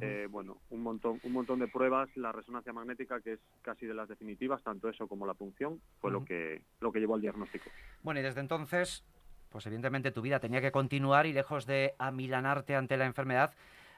eh, 0.00 0.26
bueno, 0.30 0.56
un 0.70 0.82
montón, 0.82 1.20
un 1.22 1.32
montón 1.32 1.60
de 1.60 1.68
pruebas. 1.68 2.08
La 2.16 2.32
resonancia 2.32 2.72
magnética, 2.72 3.20
que 3.20 3.34
es 3.34 3.40
casi 3.62 3.86
de 3.86 3.94
las 3.94 4.08
definitivas, 4.08 4.62
tanto 4.62 4.88
eso 4.88 5.06
como 5.06 5.26
la 5.26 5.34
punción, 5.34 5.80
fue 6.00 6.10
lo 6.10 6.24
que 6.24 6.62
lo 6.80 6.90
que 6.90 7.00
llevó 7.00 7.14
al 7.14 7.20
diagnóstico. 7.20 7.70
Bueno, 8.02 8.20
y 8.20 8.22
desde 8.22 8.40
entonces 8.40 9.04
pues 9.54 9.66
evidentemente 9.66 10.10
tu 10.10 10.20
vida 10.20 10.40
tenía 10.40 10.60
que 10.60 10.72
continuar 10.72 11.26
y 11.26 11.32
lejos 11.32 11.64
de 11.64 11.94
amilanarte 12.00 12.74
ante 12.74 12.96
la 12.96 13.06
enfermedad, 13.06 13.54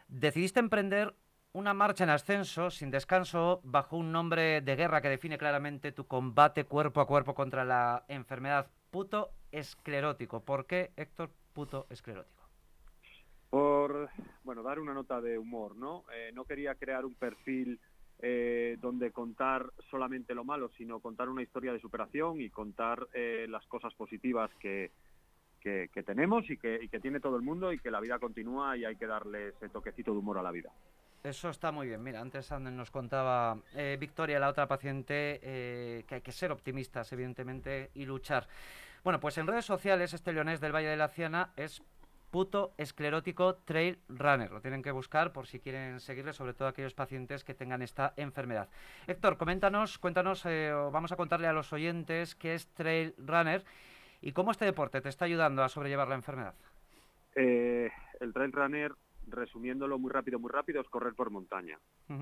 decidiste 0.07 0.61
emprender 0.61 1.15
una 1.55 1.73
marcha 1.73 2.05
en 2.05 2.11
ascenso, 2.11 2.71
sin 2.71 2.91
descanso, 2.91 3.63
bajo 3.65 3.97
un 3.97 4.13
nombre 4.13 4.61
de 4.61 4.77
guerra 4.77 5.01
que 5.01 5.09
define 5.09 5.39
claramente 5.39 5.93
tu 5.93 6.07
combate 6.07 6.65
cuerpo 6.65 7.01
a 7.01 7.07
cuerpo 7.07 7.35
contra 7.35 7.65
la 7.65 8.05
enfermedad 8.09 8.67
puto 8.91 9.31
esclerótico. 9.51 10.45
¿Por 10.45 10.67
qué, 10.67 10.91
Héctor, 10.95 11.31
puto 11.55 11.87
esclerótico? 11.89 12.43
Por, 13.49 14.11
bueno, 14.45 14.63
dar 14.63 14.79
una 14.79 14.93
nota 14.93 15.23
de 15.23 15.39
humor, 15.39 15.75
¿no? 15.75 16.05
Eh, 16.15 16.33
no 16.35 16.45
quería 16.45 16.75
crear 16.75 17.07
un 17.07 17.15
perfil 17.15 17.81
eh, 18.19 18.77
donde 18.79 19.11
contar 19.11 19.73
solamente 19.91 20.35
lo 20.35 20.45
malo, 20.45 20.69
sino 20.77 21.01
contar 21.01 21.31
una 21.31 21.43
historia 21.43 21.73
de 21.73 21.81
superación 21.81 22.43
y 22.43 22.51
contar 22.51 23.09
eh, 23.15 23.47
las 23.49 23.65
cosas 23.69 23.95
positivas 23.95 24.51
que, 24.61 24.91
que, 25.93 26.03
tenemos 26.03 26.49
y 26.49 26.57
que, 26.57 26.89
tiene 27.03 27.19
todo 27.19 27.37
el 27.37 27.43
mundo 27.43 27.73
y 27.73 27.79
que 27.79 27.91
la 27.91 28.01
vida 28.01 28.19
continúa 28.19 28.77
y 28.77 28.85
hay 28.85 28.97
que 28.97 29.07
darle 29.07 29.49
ese 29.49 29.69
toquecito 29.69 30.13
de 30.13 30.19
humor 30.19 30.39
a 30.39 30.43
la 30.43 30.53
vida. 30.53 30.71
Eso 31.25 31.51
está 31.51 31.73
muy 31.73 31.89
bien. 31.89 32.03
Mira, 32.03 32.21
antes 32.21 32.51
nos 32.53 32.91
contaba 32.91 33.59
eh, 33.75 33.97
Victoria, 33.99 34.39
la 34.39 34.49
otra 34.49 34.69
paciente, 34.69 35.41
eh, 35.43 36.05
que 36.07 36.17
hay 36.17 36.21
que 36.21 36.31
ser 36.31 36.53
optimistas, 36.53 37.13
evidentemente, 37.13 37.91
y 37.95 38.05
luchar. 38.05 38.47
Bueno, 39.03 39.19
pues 39.19 39.39
en 39.39 39.47
redes 39.47 39.65
sociales 39.65 40.15
este 40.15 40.33
leonés 40.33 40.61
del 40.61 40.75
Valle 40.75 40.89
de 40.89 40.97
la 40.97 41.09
Ciana 41.09 41.51
es 41.57 41.83
puto 42.31 42.73
esclerótico 42.77 43.57
trail 43.57 43.99
runner. 44.09 44.53
Lo 44.53 44.61
tienen 44.61 44.83
que 44.83 44.93
buscar 44.93 45.33
por 45.33 45.49
si 45.49 45.59
quieren 45.59 45.99
seguirle, 45.99 46.33
sobre 46.33 46.55
todo 46.55 46.69
aquellos 46.69 46.95
pacientes 46.95 47.43
que 47.43 47.55
tengan 47.55 47.83
esta 47.83 48.13
enfermedad. 48.17 48.69
Héctor, 49.09 49.37
coméntanos, 49.37 49.99
cuéntanos, 49.99 50.45
eh, 50.47 50.73
vamos 50.93 51.11
a 51.11 51.17
contarle 51.17 51.49
a 51.49 51.53
los 51.53 51.73
oyentes 51.73 52.37
qué 52.37 52.55
es 52.55 52.69
trail 52.69 53.15
runner 53.19 53.65
¿Y 54.21 54.33
cómo 54.33 54.51
este 54.51 54.65
deporte 54.65 55.01
te 55.01 55.09
está 55.09 55.25
ayudando 55.25 55.63
a 55.63 55.69
sobrellevar 55.69 56.09
la 56.09 56.15
enfermedad? 56.15 56.55
Eh, 57.35 57.91
el 58.21 58.33
trail 58.33 58.53
runner, 58.53 58.93
resumiéndolo 59.29 59.99
muy 59.99 60.11
rápido, 60.11 60.39
muy 60.39 60.51
rápido, 60.51 60.81
es 60.81 60.89
correr 60.89 61.15
por 61.15 61.31
montaña. 61.31 61.79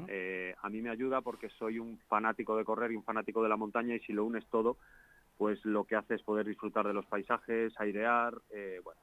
Eh, 0.08 0.54
a 0.60 0.68
mí 0.68 0.82
me 0.82 0.90
ayuda 0.90 1.20
porque 1.20 1.48
soy 1.50 1.78
un 1.78 1.98
fanático 2.08 2.56
de 2.56 2.64
correr 2.64 2.92
y 2.92 2.96
un 2.96 3.04
fanático 3.04 3.42
de 3.42 3.48
la 3.48 3.56
montaña 3.56 3.94
y 3.94 4.00
si 4.00 4.12
lo 4.12 4.24
unes 4.24 4.44
todo, 4.46 4.76
pues 5.38 5.64
lo 5.64 5.84
que 5.84 5.96
hace 5.96 6.14
es 6.14 6.22
poder 6.22 6.46
disfrutar 6.46 6.86
de 6.86 6.94
los 6.94 7.06
paisajes, 7.06 7.72
airear, 7.78 8.34
eh, 8.50 8.80
bueno, 8.82 9.00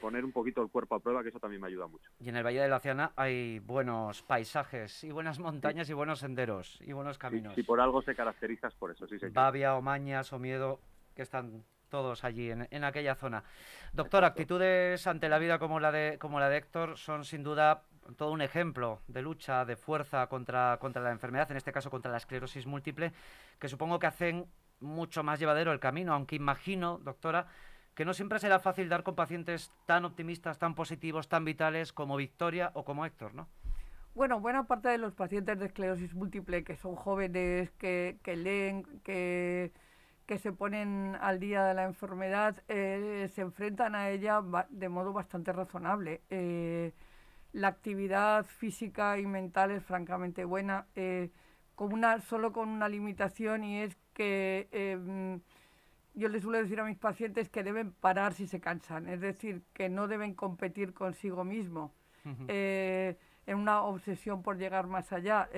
poner 0.00 0.24
un 0.24 0.32
poquito 0.32 0.62
el 0.62 0.68
cuerpo 0.68 0.96
a 0.96 1.00
prueba, 1.00 1.22
que 1.22 1.28
eso 1.28 1.38
también 1.38 1.62
me 1.62 1.68
ayuda 1.68 1.86
mucho. 1.86 2.10
Y 2.20 2.28
en 2.28 2.36
el 2.36 2.44
Valle 2.44 2.60
de 2.60 2.68
la 2.68 2.80
Ciana 2.80 3.12
hay 3.14 3.60
buenos 3.60 4.22
paisajes 4.22 5.04
y 5.04 5.12
buenas 5.12 5.38
montañas 5.38 5.88
y 5.90 5.92
buenos 5.92 6.18
senderos 6.18 6.80
y 6.82 6.92
buenos 6.92 7.18
caminos. 7.18 7.54
Si, 7.54 7.62
por 7.62 7.80
algo 7.80 8.02
se 8.02 8.14
caracterizas 8.14 8.74
por 8.74 8.90
eso, 8.90 9.06
sí, 9.06 9.18
señor. 9.18 9.32
Babia, 9.32 9.76
Omañas, 9.76 10.32
Miedo, 10.32 10.80
que 11.14 11.22
están 11.22 11.64
todos 11.92 12.24
allí 12.24 12.50
en, 12.50 12.84
aquella 12.84 13.14
zona. 13.14 13.44
Doctor, 13.92 14.24
actitudes 14.24 15.06
ante 15.06 15.28
la 15.28 15.38
vida 15.38 15.58
como 15.58 15.78
la 15.78 15.92
de 15.92 16.16
como 16.18 16.40
la 16.40 16.48
de 16.48 16.56
Héctor 16.56 16.96
son 16.96 17.22
sin 17.26 17.42
duda 17.42 17.82
todo 18.16 18.32
un 18.32 18.40
ejemplo 18.40 19.02
de 19.08 19.20
lucha, 19.20 19.66
de 19.66 19.76
fuerza 19.76 20.26
contra, 20.26 20.78
contra 20.80 21.02
la 21.02 21.10
enfermedad, 21.12 21.50
en 21.50 21.58
este 21.58 21.70
caso 21.70 21.90
contra 21.90 22.10
la 22.10 22.16
esclerosis 22.16 22.64
múltiple, 22.64 23.12
que 23.58 23.68
supongo 23.68 23.98
que 23.98 24.06
hacen 24.06 24.46
mucho 24.80 25.22
más 25.22 25.38
llevadero 25.38 25.70
el 25.70 25.80
camino, 25.80 26.14
aunque 26.14 26.34
imagino, 26.34 26.98
doctora, 27.04 27.46
que 27.94 28.06
no 28.06 28.14
siempre 28.14 28.38
será 28.38 28.58
fácil 28.58 28.88
dar 28.88 29.02
con 29.02 29.14
pacientes 29.14 29.70
tan 29.84 30.06
optimistas, 30.06 30.58
tan 30.58 30.74
positivos, 30.74 31.28
tan 31.28 31.44
vitales 31.44 31.92
como 31.92 32.16
Victoria 32.16 32.70
o 32.72 32.84
como 32.84 33.04
Héctor, 33.04 33.34
¿no? 33.34 33.48
Bueno, 34.14 34.40
buena 34.40 34.66
parte 34.66 34.88
de 34.88 34.98
los 34.98 35.12
pacientes 35.12 35.58
de 35.58 35.66
esclerosis 35.66 36.14
múltiple 36.14 36.64
que 36.64 36.76
son 36.76 36.96
jóvenes, 36.96 37.70
que, 37.72 38.18
que 38.22 38.36
leen, 38.36 38.82
que 39.04 39.72
que 40.32 40.38
se 40.38 40.52
ponen 40.52 41.14
al 41.20 41.38
día 41.38 41.62
de 41.66 41.74
la 41.74 41.84
enfermedad 41.84 42.56
eh, 42.68 43.28
se 43.34 43.42
enfrentan 43.42 43.94
a 43.94 44.08
ella 44.08 44.40
de 44.70 44.88
modo 44.88 45.12
bastante 45.12 45.52
razonable. 45.52 46.22
Eh, 46.30 46.94
la 47.52 47.68
actividad 47.68 48.46
física 48.46 49.18
y 49.18 49.26
mental 49.26 49.72
es 49.72 49.84
francamente 49.84 50.46
buena, 50.46 50.86
eh, 50.94 51.28
con 51.74 51.92
una, 51.92 52.18
solo 52.22 52.50
con 52.50 52.70
una 52.70 52.88
limitación 52.88 53.62
y 53.62 53.82
es 53.82 53.94
que 54.14 54.70
em, 54.72 55.42
yo 56.14 56.30
les 56.30 56.40
suelo 56.40 56.56
decir 56.56 56.80
a 56.80 56.84
mis 56.84 56.96
pacientes 56.96 57.50
que 57.50 57.62
deben 57.62 57.92
parar 57.92 58.32
si 58.32 58.46
se 58.46 58.58
cansan, 58.58 59.10
es 59.10 59.20
decir, 59.20 59.60
que 59.74 59.90
no 59.90 60.08
deben 60.08 60.32
competir 60.32 60.94
consigo 60.94 61.44
mismo 61.44 61.92
en 62.24 63.58
una 63.58 63.82
obsesión 63.82 64.42
por 64.42 64.56
llegar 64.56 64.86
más 64.86 65.12
allá 65.12 65.50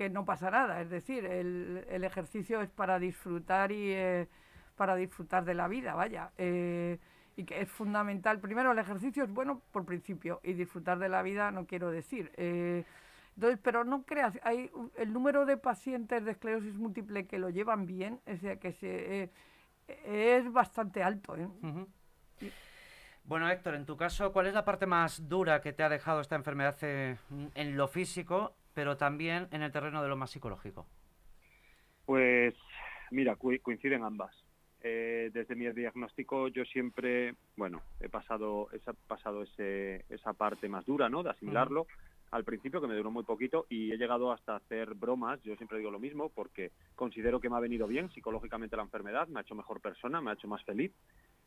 que 0.00 0.08
no 0.08 0.24
pasa 0.24 0.50
nada. 0.50 0.80
Es 0.80 0.88
decir, 0.88 1.26
el, 1.26 1.84
el 1.90 2.04
ejercicio 2.04 2.62
es 2.62 2.70
para 2.70 2.98
disfrutar 2.98 3.70
y 3.70 3.92
eh, 3.92 4.28
para 4.74 4.96
disfrutar 4.96 5.44
de 5.44 5.52
la 5.52 5.68
vida, 5.68 5.94
vaya. 5.94 6.30
Eh, 6.38 6.98
y 7.36 7.44
que 7.44 7.60
es 7.60 7.68
fundamental. 7.68 8.40
Primero, 8.40 8.72
el 8.72 8.78
ejercicio 8.78 9.24
es 9.24 9.30
bueno 9.30 9.60
por 9.72 9.84
principio 9.84 10.40
y 10.42 10.54
disfrutar 10.54 10.98
de 10.98 11.10
la 11.10 11.20
vida 11.20 11.50
no 11.50 11.66
quiero 11.66 11.90
decir. 11.90 12.32
Eh, 12.38 12.86
entonces, 13.34 13.60
pero 13.62 13.84
no 13.84 14.04
creas, 14.04 14.38
hay 14.42 14.70
el 14.96 15.12
número 15.12 15.44
de 15.44 15.58
pacientes 15.58 16.24
de 16.24 16.30
esclerosis 16.30 16.78
múltiple 16.78 17.26
que 17.26 17.38
lo 17.38 17.50
llevan 17.50 17.84
bien, 17.84 18.20
es 18.24 18.40
que 18.58 18.72
se, 18.72 19.30
es 19.86 20.50
bastante 20.50 21.02
alto. 21.02 21.36
Bueno, 23.24 23.50
Héctor, 23.50 23.74
en 23.74 23.84
tu 23.84 23.98
caso, 23.98 24.32
¿cuál 24.32 24.46
es 24.46 24.54
la 24.54 24.64
parte 24.64 24.86
más 24.86 25.28
dura 25.28 25.60
que 25.60 25.74
te 25.74 25.82
ha 25.82 25.90
dejado 25.90 26.22
esta 26.22 26.36
enfermedad 26.36 26.76
en 26.82 27.76
lo 27.76 27.86
físico 27.86 28.56
pero 28.74 28.96
también 28.96 29.48
en 29.50 29.62
el 29.62 29.72
terreno 29.72 30.02
de 30.02 30.08
lo 30.08 30.16
más 30.16 30.30
psicológico? 30.30 30.86
Pues 32.06 32.54
mira, 33.10 33.36
coinciden 33.36 34.04
ambas. 34.04 34.34
Eh, 34.82 35.30
desde 35.34 35.54
mi 35.54 35.70
diagnóstico 35.70 36.48
yo 36.48 36.64
siempre, 36.64 37.34
bueno, 37.56 37.82
he 38.00 38.08
pasado, 38.08 38.68
he 38.72 38.78
pasado 39.06 39.42
ese, 39.42 40.06
esa 40.08 40.32
parte 40.32 40.68
más 40.68 40.86
dura, 40.86 41.08
¿no? 41.08 41.22
De 41.22 41.30
asimilarlo. 41.30 41.86
Al 42.30 42.44
principio, 42.44 42.80
que 42.80 42.86
me 42.86 42.94
duró 42.94 43.10
muy 43.10 43.24
poquito, 43.24 43.66
y 43.68 43.90
he 43.90 43.96
llegado 43.96 44.30
hasta 44.30 44.54
hacer 44.54 44.94
bromas, 44.94 45.42
yo 45.42 45.56
siempre 45.56 45.78
digo 45.78 45.90
lo 45.90 45.98
mismo, 45.98 46.28
porque 46.28 46.70
considero 46.94 47.40
que 47.40 47.50
me 47.50 47.56
ha 47.56 47.60
venido 47.60 47.88
bien 47.88 48.08
psicológicamente 48.10 48.76
la 48.76 48.84
enfermedad, 48.84 49.26
me 49.26 49.40
ha 49.40 49.42
hecho 49.42 49.56
mejor 49.56 49.80
persona, 49.80 50.20
me 50.20 50.30
ha 50.30 50.34
hecho 50.34 50.46
más 50.46 50.62
feliz 50.64 50.92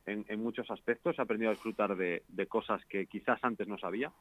en, 0.06 0.40
muchos 0.40 0.70
aspectos, 0.70 1.18
he 1.18 1.22
aprendido 1.22 1.52
a 1.52 1.54
disfrutar 1.54 1.96
de, 1.96 2.24
de 2.28 2.48
cosas 2.48 2.84
que 2.86 3.06
quizás 3.06 3.40
antes 3.44 3.68
no 3.68 3.78
sabía. 3.78 4.12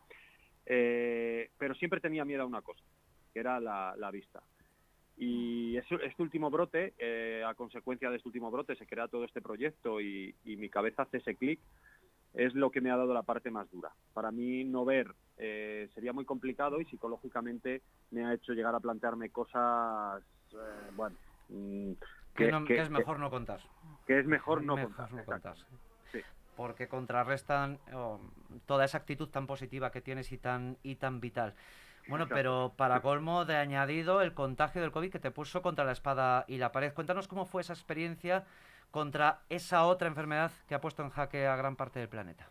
Eh, 0.66 1.50
pero 1.58 1.74
siempre 1.74 2.00
tenía 2.00 2.24
miedo 2.24 2.42
a 2.42 2.46
una 2.46 2.62
cosa, 2.62 2.82
que 3.32 3.40
era 3.40 3.60
la, 3.60 4.10
vista. 4.10 4.42
Y 5.16 5.76
este 5.76 6.22
último 6.22 6.50
brote, 6.50 6.94
eh, 6.98 7.44
a 7.46 7.54
consecuencia 7.54 8.10
de 8.10 8.16
este 8.16 8.28
último 8.28 8.50
brote, 8.50 8.76
se 8.76 8.86
crea 8.86 9.08
todo 9.08 9.24
este 9.24 9.42
proyecto 9.42 10.00
y, 10.00 10.34
mi 10.44 10.68
cabeza 10.68 11.02
hace 11.02 11.18
ese 11.18 11.36
clic, 11.36 11.60
es 12.34 12.54
lo 12.54 12.70
que 12.70 12.80
me 12.80 12.90
ha 12.90 12.96
dado 12.96 13.12
la 13.12 13.22
parte 13.22 13.50
más 13.50 13.70
dura. 13.70 13.92
Para 14.14 14.30
mí 14.30 14.64
no 14.64 14.86
ver 14.86 15.14
eh, 15.36 15.90
sería 15.94 16.14
muy 16.14 16.24
complicado 16.24 16.80
y 16.80 16.86
psicológicamente 16.86 17.82
me 18.10 18.24
ha 18.24 18.32
hecho 18.32 18.54
llegar 18.54 18.74
a 18.74 18.80
plantearme 18.80 19.30
cosas, 19.30 20.22
bueno... 20.94 21.16
Mm, 21.48 21.92
que, 22.34 22.48
es 22.80 22.88
mejor 22.88 23.18
no 23.18 23.28
contar. 23.28 23.60
Que 24.06 24.18
es 24.18 24.26
mejor 24.26 24.64
no 24.64 24.76
contar 25.26 25.54
porque 26.56 26.88
contrarrestan 26.88 27.78
oh, 27.94 28.20
toda 28.66 28.84
esa 28.84 28.98
actitud 28.98 29.28
tan 29.28 29.46
positiva 29.46 29.90
que 29.90 30.00
tienes 30.00 30.32
y 30.32 30.38
tan, 30.38 30.78
y 30.82 30.96
tan 30.96 31.20
vital. 31.20 31.54
Bueno, 32.08 32.26
pero 32.28 32.74
para 32.76 33.00
colmo 33.00 33.44
de 33.44 33.56
añadido 33.56 34.22
el 34.22 34.34
contagio 34.34 34.82
del 34.82 34.90
COVID 34.90 35.12
que 35.12 35.18
te 35.18 35.30
puso 35.30 35.62
contra 35.62 35.84
la 35.84 35.92
espada 35.92 36.44
y 36.48 36.58
la 36.58 36.72
pared. 36.72 36.92
Cuéntanos 36.92 37.28
cómo 37.28 37.46
fue 37.46 37.62
esa 37.62 37.72
experiencia 37.72 38.44
contra 38.90 39.42
esa 39.48 39.86
otra 39.86 40.08
enfermedad 40.08 40.52
que 40.66 40.74
ha 40.74 40.80
puesto 40.80 41.02
en 41.02 41.10
jaque 41.10 41.46
a 41.46 41.56
gran 41.56 41.76
parte 41.76 42.00
del 42.00 42.08
planeta. 42.08 42.50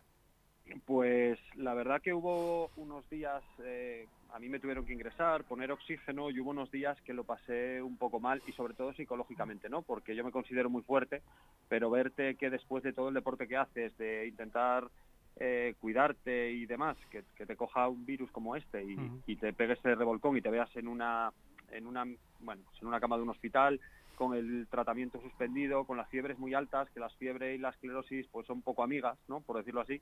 Pues 0.86 1.38
la 1.56 1.74
verdad 1.74 2.00
que 2.00 2.14
hubo 2.14 2.70
unos 2.76 3.08
días, 3.10 3.42
eh, 3.62 4.08
a 4.32 4.38
mí 4.38 4.48
me 4.48 4.58
tuvieron 4.58 4.86
que 4.86 4.94
ingresar, 4.94 5.44
poner 5.44 5.70
oxígeno 5.72 6.30
y 6.30 6.40
hubo 6.40 6.50
unos 6.50 6.70
días 6.70 6.98
que 7.02 7.12
lo 7.12 7.24
pasé 7.24 7.82
un 7.82 7.98
poco 7.98 8.18
mal 8.18 8.42
y 8.46 8.52
sobre 8.52 8.74
todo 8.74 8.92
psicológicamente, 8.94 9.68
¿no? 9.68 9.82
Porque 9.82 10.16
yo 10.16 10.24
me 10.24 10.30
considero 10.30 10.70
muy 10.70 10.82
fuerte, 10.82 11.22
pero 11.68 11.90
verte 11.90 12.36
que 12.36 12.48
después 12.48 12.82
de 12.82 12.94
todo 12.94 13.08
el 13.08 13.14
deporte 13.14 13.46
que 13.46 13.58
haces, 13.58 13.96
de 13.98 14.26
intentar 14.26 14.88
eh, 15.36 15.74
cuidarte 15.80 16.50
y 16.50 16.64
demás, 16.64 16.96
que, 17.10 17.22
te 17.22 17.56
coja 17.56 17.88
un 17.88 18.06
virus 18.06 18.30
como 18.30 18.56
este 18.56 18.82
y, 18.82 18.96
y, 19.26 19.36
te 19.36 19.52
pegue 19.52 19.74
ese 19.74 19.94
revolcón 19.94 20.36
y 20.36 20.40
te 20.40 20.50
veas 20.50 20.74
en 20.76 20.88
una, 20.88 21.30
en 21.70 21.86
una, 21.86 22.04
bueno, 22.40 22.62
pues 22.64 22.80
en 22.80 22.88
una 22.88 23.00
cama 23.00 23.16
de 23.16 23.22
un 23.24 23.30
hospital 23.30 23.80
con 24.14 24.34
el 24.34 24.66
tratamiento 24.70 25.20
suspendido, 25.20 25.84
con 25.84 25.96
las 25.96 26.08
fiebres 26.08 26.38
muy 26.38 26.54
altas, 26.54 26.88
que 26.90 27.00
las 27.00 27.14
fiebres 27.16 27.56
y 27.56 27.58
la 27.58 27.70
esclerosis 27.70 28.26
pues 28.28 28.46
son 28.46 28.62
poco 28.62 28.82
amigas, 28.82 29.18
¿no? 29.28 29.40
Por 29.40 29.58
decirlo 29.58 29.82
así 29.82 30.00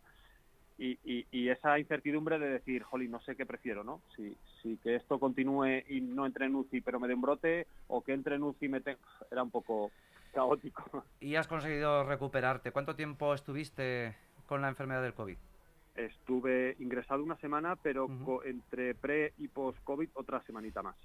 y, 0.80 1.48
esa 1.48 1.78
incertidumbre 1.78 2.38
de 2.38 2.48
decir, 2.48 2.82
jolly, 2.82 3.08
no 3.08 3.20
sé 3.20 3.36
qué 3.36 3.44
prefiero, 3.44 3.84
¿no? 3.84 4.00
Si, 4.16 4.34
si 4.62 4.78
que 4.78 4.96
esto 4.96 5.18
continúe 5.18 5.82
y 5.88 6.00
no 6.00 6.24
entre 6.24 6.46
en 6.46 6.54
UCI 6.54 6.80
pero 6.80 6.98
me 6.98 7.06
dé 7.06 7.14
un 7.14 7.20
brote, 7.20 7.66
o 7.88 8.02
que 8.02 8.14
entre 8.14 8.36
en 8.36 8.42
UCI 8.42 8.66
y 8.66 8.68
me 8.68 8.80
te... 8.80 8.96
Era 9.30 9.42
un 9.42 9.50
poco 9.50 9.90
caótico. 10.32 11.04
¿Y 11.20 11.34
has 11.36 11.48
conseguido 11.48 12.04
recuperarte? 12.04 12.72
¿Cuánto 12.72 12.96
tiempo 12.96 13.34
estuviste 13.34 14.16
con 14.46 14.62
la 14.62 14.68
enfermedad 14.68 15.02
del 15.02 15.14
COVID? 15.14 15.36
Estuve 15.96 16.76
ingresado 16.78 17.22
una 17.22 17.36
semana, 17.36 17.76
pero 17.76 18.08
entre 18.44 18.94
pre 18.94 19.34
y 19.38 19.48
post-COVID 19.48 20.08
otra 20.14 20.40
semanita 20.44 20.82
más. 20.82 20.96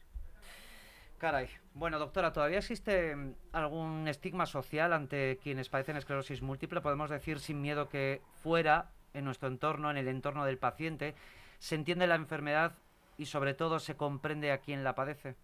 Caray. 1.18 1.48
Bueno, 1.74 1.98
doctora, 1.98 2.32
¿todavía 2.32 2.60
existe 2.60 3.16
algún 3.52 4.08
estigma 4.08 4.46
social 4.46 4.94
ante 4.94 5.38
quienes 5.42 5.70
padecen 5.70 5.98
esclerosis 5.98 6.42
múltiple? 6.42 6.82
Podemos 6.82 7.10
decir 7.10 7.40
sin 7.40 7.62
miedo 7.62 7.90
que 7.90 8.22
fuera 8.44 8.92
en 9.16 9.26
nuestro 9.26 9.48
entorno, 9.48 9.90
en 9.90 9.98
el 9.98 10.08
entorno 10.08 10.46
del 10.46 10.58
paciente, 10.58 11.16
se 11.60 11.76
entiende 11.76 12.08
la 12.08 12.16
enfermedad 12.16 12.74
y 13.18 13.26
sobre 13.26 13.54
todo 13.54 13.80
se 13.80 13.96
comprende 13.96 14.52
a 14.52 14.60
quién 14.60 14.84
la 14.84 14.96
padece? 14.96 15.36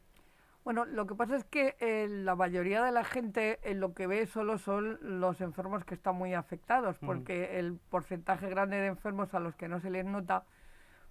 Bueno, 0.63 0.85
lo 0.85 1.07
que 1.07 1.15
pasa 1.15 1.37
es 1.37 1.43
que 1.43 1.75
eh, 1.79 2.07
la 2.07 2.35
mayoría 2.35 2.83
de 2.83 2.91
la 2.91 3.03
gente 3.03 3.59
en 3.63 3.79
lo 3.79 3.95
que 3.95 4.05
ve 4.05 4.27
solo 4.27 4.59
son 4.59 4.99
los 5.01 5.41
enfermos 5.41 5.83
que 5.85 5.95
están 5.95 6.15
muy 6.15 6.35
afectados, 6.35 6.99
porque 6.99 7.57
el 7.57 7.79
porcentaje 7.89 8.47
grande 8.47 8.77
de 8.77 8.87
enfermos 8.87 9.33
a 9.33 9.39
los 9.39 9.55
que 9.55 9.67
no 9.67 9.79
se 9.79 9.89
les 9.89 10.05
nota, 10.05 10.45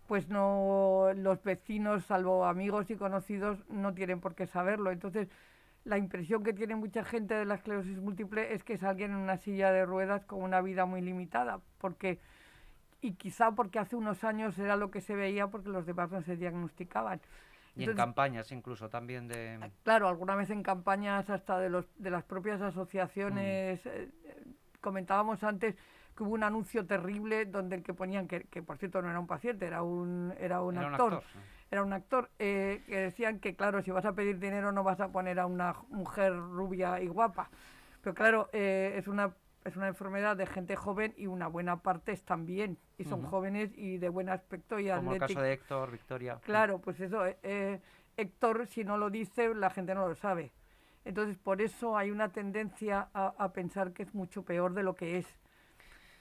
pues 0.07 0.29
no 0.29 1.09
los 1.17 1.43
vecinos, 1.43 2.05
salvo 2.05 2.45
amigos 2.45 2.91
y 2.91 2.97
conocidos, 2.97 3.59
no 3.69 3.93
tienen 3.93 4.21
por 4.21 4.37
qué 4.37 4.47
saberlo. 4.47 4.93
Entonces, 4.93 5.29
la 5.83 5.99
impresión 5.99 6.45
que 6.45 6.53
tiene 6.53 6.77
mucha 6.77 7.05
gente 7.05 7.35
de 7.35 7.45
la 7.45 7.55
esclerosis 7.57 7.99
múltiple 7.99 8.55
es 8.55 8.63
que 8.63 8.75
es 8.75 8.85
alguien 8.85 9.11
en 9.11 9.17
una 9.17 9.37
silla 9.37 9.73
de 9.73 9.85
ruedas 9.85 10.25
con 10.27 10.43
una 10.43 10.61
vida 10.61 10.85
muy 10.85 11.01
limitada, 11.01 11.61
porque 11.79 12.21
y 13.01 13.15
quizá 13.15 13.53
porque 13.53 13.79
hace 13.79 13.97
unos 13.97 14.25
años 14.25 14.59
era 14.59 14.77
lo 14.77 14.91
que 14.91 15.01
se 15.01 15.15
veía 15.15 15.49
porque 15.49 15.69
los 15.69 15.87
demás 15.87 16.11
no 16.11 16.23
se 16.23 16.37
diagnosticaban. 16.37 17.21
Y 17.77 17.85
en 17.85 17.95
campañas 17.95 18.51
incluso 18.53 18.89
también 18.89 19.29
de... 19.29 19.59
Ah, 19.63 19.71
claro, 19.85 20.09
alguna 20.09 20.35
vez 20.35 20.51
en 20.51 20.63
campañas 20.63 21.31
hasta 21.31 21.59
de, 21.59 21.71
los, 21.71 21.87
de 21.97 22.11
las 22.11 22.25
propias 22.25 22.61
asociaciones. 22.61 23.85
Mm. 23.85 23.89
Eh, 23.89 24.09
comentábamos 24.81 25.43
antes 25.45 25.77
que 26.17 26.23
hubo 26.23 26.35
un 26.35 26.43
anuncio 26.43 26.85
terrible 26.87 27.47
donde 27.47 27.77
el 27.77 27.83
que 27.83 27.95
ponían, 27.95 28.27
que, 28.27 28.45
que 28.45 28.63
por 28.63 28.79
cierto 28.79 29.01
no 29.01 29.09
era 29.09 29.21
un 29.21 29.27
paciente, 29.27 29.67
era 29.67 29.83
un, 29.83 30.35
era 30.39 30.61
un 30.61 30.77
actor. 30.79 31.23
Era 31.71 31.85
un 31.85 31.93
actor 31.93 32.31
eh, 32.41 32.83
que 32.87 32.97
decían 32.97 33.39
que, 33.39 33.55
claro, 33.55 33.81
si 33.83 33.93
vas 33.93 34.05
a 34.05 34.13
pedir 34.13 34.41
dinero 34.41 34.73
no 34.73 34.83
vas 34.83 34.99
a 35.01 35.13
poner 35.13 35.39
a 35.39 35.47
una 35.47 35.77
mujer 35.89 36.37
rubia 36.37 37.01
y 37.01 37.07
guapa. 37.07 37.49
Pero 38.03 38.15
claro, 38.15 38.51
eh, 38.53 38.95
es 38.97 39.07
una 39.07 39.33
es 39.65 39.77
una 39.77 39.89
enfermedad 39.89 40.37
de 40.37 40.47
gente 40.47 40.77
joven 40.77 41.15
y 41.17 41.27
una 41.27 41.47
buena 41.47 41.83
parte 41.83 42.13
están 42.13 42.47
bien 42.47 42.79
y 42.99 43.05
son 43.05 43.23
jóvenes 43.23 43.71
y 43.77 43.99
de 43.99 44.09
buen 44.09 44.29
aspecto 44.29 44.79
y 44.79 44.89
Como 44.89 45.13
el 45.15 45.21
caso 45.21 45.41
de 45.41 45.53
Héctor, 45.53 45.91
Victoria. 45.91 46.39
Claro, 46.43 46.81
pues 46.81 47.01
eso, 47.01 47.27
eh, 47.27 47.39
eh, 47.43 47.81
Héctor 48.17 48.67
si 48.67 48.85
no 48.85 48.97
lo 48.97 49.11
dice 49.11 49.55
la 49.55 49.71
gente 49.71 49.95
no 49.95 50.09
lo 50.09 50.15
sabe. 50.15 50.53
Entonces 51.05 51.37
por 51.37 51.61
eso 51.61 51.97
hay 51.97 52.11
una 52.11 52.31
tendencia 52.31 53.09
a, 53.13 53.53
pensar 53.53 53.93
que 53.93 54.03
es 54.03 54.15
mucho 54.15 54.45
peor 54.45 54.75
de 54.75 54.83
lo 54.83 54.95
que 54.95 55.19
es. 55.19 55.27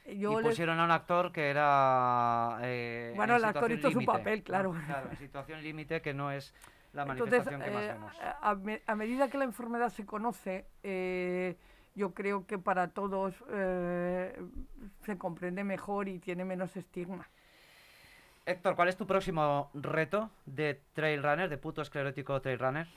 Yo 0.06 0.40
y 0.40 0.44
pusieron 0.44 0.80
a 0.80 0.86
un 0.86 0.92
actor 0.92 1.32
que 1.32 1.50
era... 1.50 2.58
Eh, 2.64 3.14
bueno, 3.16 3.36
el 3.36 3.46
actor 3.46 3.72
hizo 3.72 3.92
su 3.92 4.04
papel, 4.04 4.42
claro. 4.44 4.74
Claro, 4.86 5.16
situación 5.18 5.62
límite 5.62 6.02
que 6.02 6.14
no 6.14 6.32
es 6.32 6.54
la 6.94 7.06
manifestación 7.06 7.62
que 7.62 7.72
más 7.72 7.88
vemos. 7.88 8.20
A, 8.22 8.58
a, 8.88 8.96
medida 8.96 9.30
que 9.30 9.38
la 9.38 9.44
enfermedad 9.44 9.90
se 9.90 10.06
conoce 10.06 10.66
yo 12.00 12.14
creo 12.14 12.48
que 12.48 12.58
para 12.58 12.88
todos 12.88 13.36
eh, 13.50 14.34
se 15.06 15.18
comprende 15.18 15.66
mejor 15.66 16.08
y 16.08 16.20
tiene 16.20 16.46
menos 16.46 16.78
estigma. 16.78 17.28
Héctor, 18.46 18.78
¿cuál 18.78 18.88
es 18.88 18.96
tu 18.96 19.06
próximo 19.06 19.70
reto 19.74 20.32
de 20.46 20.80
trail 20.94 21.22
runner, 21.22 21.50
de 21.50 21.58
puto 21.58 21.82
esclerótico 21.82 22.40
trail 22.42 22.58
runner? 22.58 22.88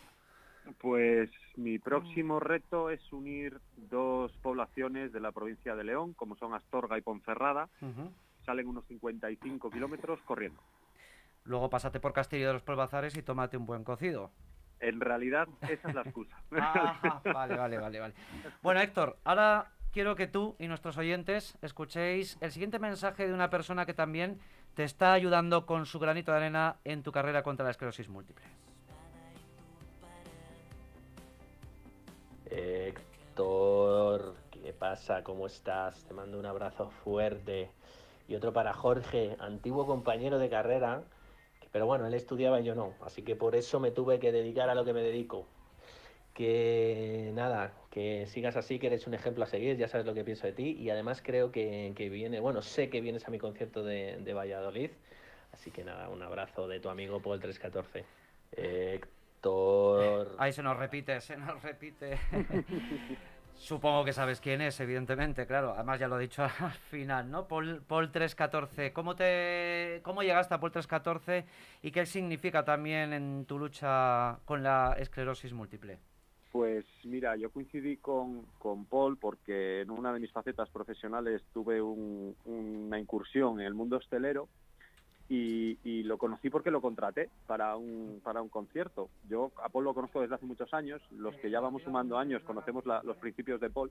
Pues 0.79 1.31
mi 1.57 1.81
próximo 1.81 2.38
reto 2.38 2.91
es 2.91 3.12
unir 3.12 3.61
dos 3.77 4.31
poblaciones 4.41 5.12
de 5.12 5.19
la 5.19 5.33
provincia 5.33 5.75
de 5.75 5.83
León, 5.83 6.15
como 6.15 6.37
son 6.37 6.55
Astorga 6.55 6.97
y 6.97 7.01
Ponferrada. 7.01 7.69
Salen 8.47 8.69
unos 8.69 8.87
55 8.87 9.69
kilómetros 9.69 10.21
corriendo. 10.21 10.61
Luego 11.45 11.69
pásate 11.69 11.99
por 11.99 12.12
Castillo 12.12 12.47
de 12.47 12.53
los 12.53 12.62
Polvazares 12.62 13.17
y 13.17 13.23
tómate 13.23 13.57
un 13.57 13.67
buen 13.67 13.83
cocido. 13.83 14.31
En 14.83 15.01
realidad, 15.01 15.47
esa 15.71 15.88
es 15.88 15.95
la 15.95 16.03
excusa. 16.03 16.37
vale, 16.51 17.57
vale, 17.57 17.79
vale, 17.79 18.01
vale. 18.01 18.14
Bueno, 18.62 18.81
Héctor, 18.81 19.16
ahora 19.23 19.71
quiero 19.92 20.16
que 20.16 20.27
tú 20.27 20.57
y 20.59 20.66
nuestros 20.66 20.99
oyentes 20.99 21.57
escuchéis 21.62 22.37
el 22.40 22.51
siguiente 22.51 22.81
mensaje 22.81 23.29
de 23.29 23.33
una 23.33 23.49
persona 23.49 23.87
que 23.87 23.95
también 23.95 24.40
te 24.75 24.83
está 24.83 25.12
ayudando 25.12 25.66
con 25.66 25.87
su 25.87 26.01
granito 26.01 26.33
de 26.33 26.38
arena 26.38 26.77
en 26.83 27.05
tu 27.05 27.12
carrera 27.12 27.45
contra 27.45 27.64
la 27.64 27.71
esclerosis 27.71 28.09
múltiple. 28.09 28.45
Héctor, 32.47 34.35
¿qué 34.51 34.73
pasa? 34.73 35.23
¿Cómo 35.23 35.47
estás? 35.47 36.03
Te 36.05 36.12
mando 36.12 36.40
un 36.40 36.47
abrazo 36.47 36.90
fuerte. 37.05 37.71
Y 38.27 38.35
otro 38.35 38.53
para 38.53 38.73
Jorge, 38.73 39.37
antiguo 39.38 39.87
compañero 39.87 40.40
de 40.40 40.51
carrera, 40.51 41.05
pero 41.73 41.87
bueno, 41.87 42.07
él 42.07 42.15
estudiaba 42.15 42.61
y 42.61 42.65
yo 42.65 42.75
no, 42.75 42.95
así 43.01 43.23
que 43.23 43.35
por 43.35 43.57
eso 43.57 43.81
me 43.81 43.91
tuve 43.91 44.19
que 44.19 44.31
dedicar 44.31 44.69
a 44.69 44.75
lo 44.75 44.85
que 44.85 44.93
me 44.93 45.03
dedico. 45.03 45.47
Que 46.35 47.31
nada, 47.35 47.75
que 47.91 48.27
sigas 48.27 48.57
así, 48.57 48.79
que 48.79 48.87
eres 48.87 49.07
un 49.07 49.15
ejemplo 49.15 49.45
a 49.45 49.47
seguir, 49.47 49.77
ya 49.77 49.89
sabes 49.89 50.07
lo 50.07 50.15
que 50.15 50.25
pienso 50.25 50.47
de 50.47 50.53
ti 50.53 50.77
y 50.79 50.89
además 50.89 51.21
creo 51.23 51.53
que, 51.53 51.93
que 51.95 52.09
viene, 52.09 52.41
bueno, 52.41 52.63
sé 52.63 52.89
que 52.89 53.01
vienes 53.01 53.27
a 53.29 53.31
mi 53.31 53.39
concierto 53.39 53.83
de, 53.83 54.19
de 54.19 54.33
Valladolid, 54.33 54.91
así 55.53 55.71
que 55.71 55.85
nada, 55.85 56.09
un 56.09 56.23
abrazo 56.23 56.69
de 56.69 56.81
tu 56.81 56.89
amigo 56.89 57.21
Paul 57.21 57.41
314. 57.41 58.05
Héctor. 58.53 60.37
Ahí 60.39 60.53
se 60.53 60.63
nos 60.63 60.77
repite, 60.77 61.21
se 61.21 61.37
nos 61.37 61.63
repite. 61.63 62.19
Supongo 63.62 64.05
que 64.05 64.12
sabes 64.12 64.40
quién 64.40 64.61
es, 64.61 64.81
evidentemente, 64.81 65.46
claro. 65.46 65.72
Además 65.72 66.01
ya 66.01 66.09
lo 66.09 66.18
he 66.18 66.22
dicho 66.22 66.42
al 66.59 66.72
final, 66.72 67.31
¿no? 67.31 67.46
Paul, 67.46 67.81
Paul 67.87 68.11
314. 68.11 68.92
¿Cómo, 68.92 69.14
te, 69.14 70.01
¿Cómo 70.03 70.25
llegaste 70.25 70.53
a 70.53 70.59
Paul 70.59 70.72
314 70.72 71.44
y 71.81 71.92
qué 71.92 72.05
significa 72.05 72.64
también 72.64 73.12
en 73.12 73.44
tu 73.46 73.61
lucha 73.61 74.40
con 74.46 74.64
la 74.64 74.96
esclerosis 74.98 75.53
múltiple? 75.53 76.01
Pues 76.51 76.85
mira, 77.05 77.37
yo 77.37 77.51
coincidí 77.51 77.98
con, 77.98 78.46
con 78.59 78.85
Paul 78.85 79.16
porque 79.16 79.83
en 79.83 79.92
una 79.92 80.12
de 80.12 80.18
mis 80.18 80.33
facetas 80.33 80.68
profesionales 80.68 81.40
tuve 81.55 81.81
una 81.81 82.98
incursión 82.98 83.61
en 83.61 83.66
el 83.68 83.75
mundo 83.75 83.98
hostelero 83.98 84.48
y, 85.35 86.03
lo 86.03 86.18
conocí 86.18 86.51
porque 86.51 86.71
lo 86.71 86.83
contraté 86.83 87.31
para 87.47 87.77
un, 87.77 88.21
para 88.23 88.42
un 88.42 88.49
concierto. 88.49 89.09
Yo 89.29 89.51
a 89.62 89.68
Paul 89.68 89.85
lo 89.85 89.95
conozco 89.95 90.21
desde 90.21 90.35
hace 90.35 90.47
muchos 90.47 90.73
años, 90.75 91.01
los 91.12 91.35
que 91.37 91.51
ya 91.51 91.61
vamos 91.61 91.83
sumando 91.83 92.18
años 92.18 92.42
conocemos 92.42 92.85
los 92.85 93.16
principios 93.16 93.61
de 93.61 93.71
Paul. 93.71 93.90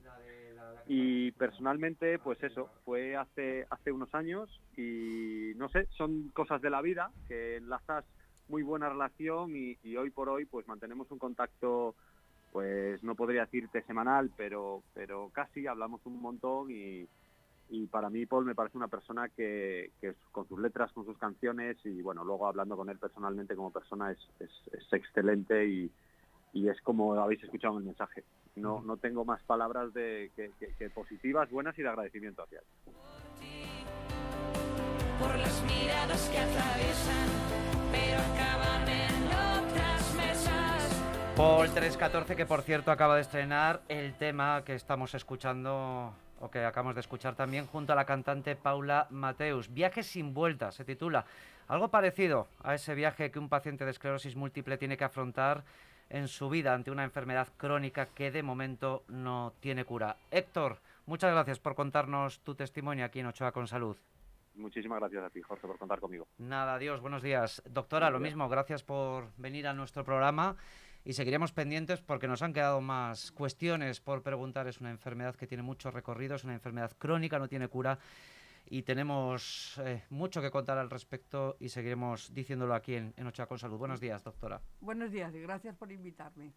Y 0.86 1.32
personalmente, 1.32 2.18
pues 2.18 2.42
eso, 2.42 2.68
fue 2.84 3.16
hace, 3.16 3.66
hace 3.70 3.90
unos 3.92 4.14
años 4.14 4.60
y 4.76 5.52
no 5.56 5.68
sé, 5.68 5.86
son 5.96 6.28
cosas 6.28 6.60
de 6.62 6.70
la 6.70 6.80
vida 6.80 7.10
que 7.26 7.56
enlazas 7.56 8.04
muy 8.48 8.62
buena 8.62 8.88
relación 8.88 9.56
y, 9.56 9.78
y 9.82 9.96
hoy 9.96 10.10
por 10.10 10.28
hoy 10.28 10.44
pues 10.44 10.68
mantenemos 10.68 11.10
un 11.10 11.18
contacto 11.18 11.94
pues 12.52 13.02
no 13.02 13.14
podría 13.14 13.42
decirte 13.42 13.82
semanal, 13.82 14.30
pero, 14.36 14.82
pero 14.92 15.30
casi 15.32 15.66
hablamos 15.66 16.04
un 16.04 16.20
montón 16.20 16.70
y, 16.70 17.08
y 17.72 17.86
para 17.86 18.10
mí 18.10 18.26
Paul 18.26 18.44
me 18.44 18.54
parece 18.54 18.76
una 18.76 18.88
persona 18.88 19.30
que, 19.30 19.92
con 20.30 20.46
sus 20.46 20.60
letras, 20.60 20.92
con 20.92 21.06
sus 21.06 21.16
canciones 21.16 21.78
y 21.84 22.02
bueno, 22.02 22.22
luego 22.22 22.46
hablando 22.46 22.76
con 22.76 22.90
él 22.90 22.98
personalmente 22.98 23.56
como 23.56 23.70
persona 23.70 24.12
es, 24.12 24.18
es, 24.40 24.92
excelente 24.92 25.66
y, 25.66 25.90
y, 26.52 26.68
es 26.68 26.78
como 26.82 27.14
habéis 27.14 27.42
escuchado 27.42 27.74
en 27.74 27.80
el 27.80 27.86
mensaje. 27.86 28.24
No, 28.56 28.82
no 28.82 28.98
tengo 28.98 29.24
más 29.24 29.42
palabras 29.44 29.94
de, 29.94 30.30
que, 30.36 30.90
positivas, 30.90 31.50
buenas 31.50 31.78
y 31.78 31.82
de 31.82 31.88
agradecimiento 31.88 32.42
hacia 32.42 32.58
él. 32.58 32.64
Por 35.18 35.34
las 35.38 35.62
miradas 35.62 36.28
que 36.28 36.38
atraviesan, 36.38 37.28
pero 37.90 38.18
acaban 38.20 38.86
en 38.86 39.26
otras 39.28 40.14
mesas. 40.14 41.34
Paul 41.38 41.70
314, 41.70 42.36
que 42.36 42.44
por 42.44 42.60
cierto 42.60 42.90
acaba 42.90 43.14
de 43.16 43.22
estrenar 43.22 43.80
el 43.88 44.12
tema 44.12 44.62
que 44.62 44.74
estamos 44.74 45.14
escuchando 45.14 46.12
o 46.42 46.50
que 46.50 46.64
acabamos 46.64 46.94
de 46.94 47.00
escuchar 47.00 47.34
también, 47.36 47.66
junto 47.66 47.92
a 47.92 47.96
la 47.96 48.04
cantante 48.04 48.56
Paula 48.56 49.06
Mateus. 49.10 49.72
Viaje 49.72 50.02
sin 50.02 50.34
vuelta 50.34 50.72
se 50.72 50.84
titula. 50.84 51.24
Algo 51.68 51.88
parecido 51.88 52.48
a 52.62 52.74
ese 52.74 52.94
viaje 52.94 53.30
que 53.30 53.38
un 53.38 53.48
paciente 53.48 53.84
de 53.84 53.92
esclerosis 53.92 54.34
múltiple 54.34 54.76
tiene 54.76 54.96
que 54.96 55.04
afrontar 55.04 55.62
en 56.10 56.26
su 56.26 56.50
vida 56.50 56.74
ante 56.74 56.90
una 56.90 57.04
enfermedad 57.04 57.48
crónica 57.56 58.06
que 58.06 58.32
de 58.32 58.42
momento 58.42 59.04
no 59.08 59.54
tiene 59.60 59.84
cura. 59.84 60.16
Héctor, 60.30 60.78
muchas 61.06 61.32
gracias 61.32 61.60
por 61.60 61.76
contarnos 61.76 62.40
tu 62.40 62.56
testimonio 62.56 63.04
aquí 63.04 63.20
en 63.20 63.26
Ochoa 63.26 63.52
con 63.52 63.68
Salud. 63.68 63.96
Muchísimas 64.54 64.98
gracias 64.98 65.24
a 65.24 65.30
ti, 65.30 65.40
Jorge, 65.40 65.66
por 65.66 65.78
contar 65.78 66.00
conmigo. 66.00 66.26
Nada, 66.38 66.74
adiós, 66.74 67.00
buenos 67.00 67.22
días. 67.22 67.62
Doctora, 67.70 68.10
lo 68.10 68.18
mismo, 68.18 68.48
gracias 68.48 68.82
por 68.82 69.28
venir 69.38 69.66
a 69.66 69.72
nuestro 69.72 70.04
programa 70.04 70.56
y 71.04 71.12
seguiremos 71.14 71.52
pendientes 71.52 72.00
porque 72.00 72.28
nos 72.28 72.42
han 72.42 72.52
quedado 72.52 72.80
más 72.80 73.32
cuestiones 73.32 74.00
por 74.00 74.22
preguntar. 74.22 74.68
Es 74.68 74.80
una 74.80 74.90
enfermedad 74.90 75.34
que 75.34 75.46
tiene 75.46 75.62
mucho 75.62 75.90
recorrido, 75.90 76.36
es 76.36 76.44
una 76.44 76.54
enfermedad 76.54 76.92
crónica, 76.98 77.38
no 77.38 77.48
tiene 77.48 77.68
cura 77.68 77.98
y 78.66 78.82
tenemos 78.82 79.78
eh, 79.84 80.02
mucho 80.10 80.40
que 80.40 80.50
contar 80.50 80.78
al 80.78 80.90
respecto 80.90 81.56
y 81.60 81.68
seguiremos 81.68 82.32
diciéndolo 82.32 82.74
aquí 82.74 82.94
en, 82.94 83.12
en 83.16 83.26
Ochoa 83.26 83.46
con 83.46 83.58
Salud. 83.58 83.78
Buenos 83.78 84.00
días, 84.00 84.22
doctora. 84.22 84.60
Buenos 84.80 85.10
días 85.10 85.34
y 85.34 85.40
gracias 85.40 85.76
por 85.76 85.90
invitarme. 85.92 86.52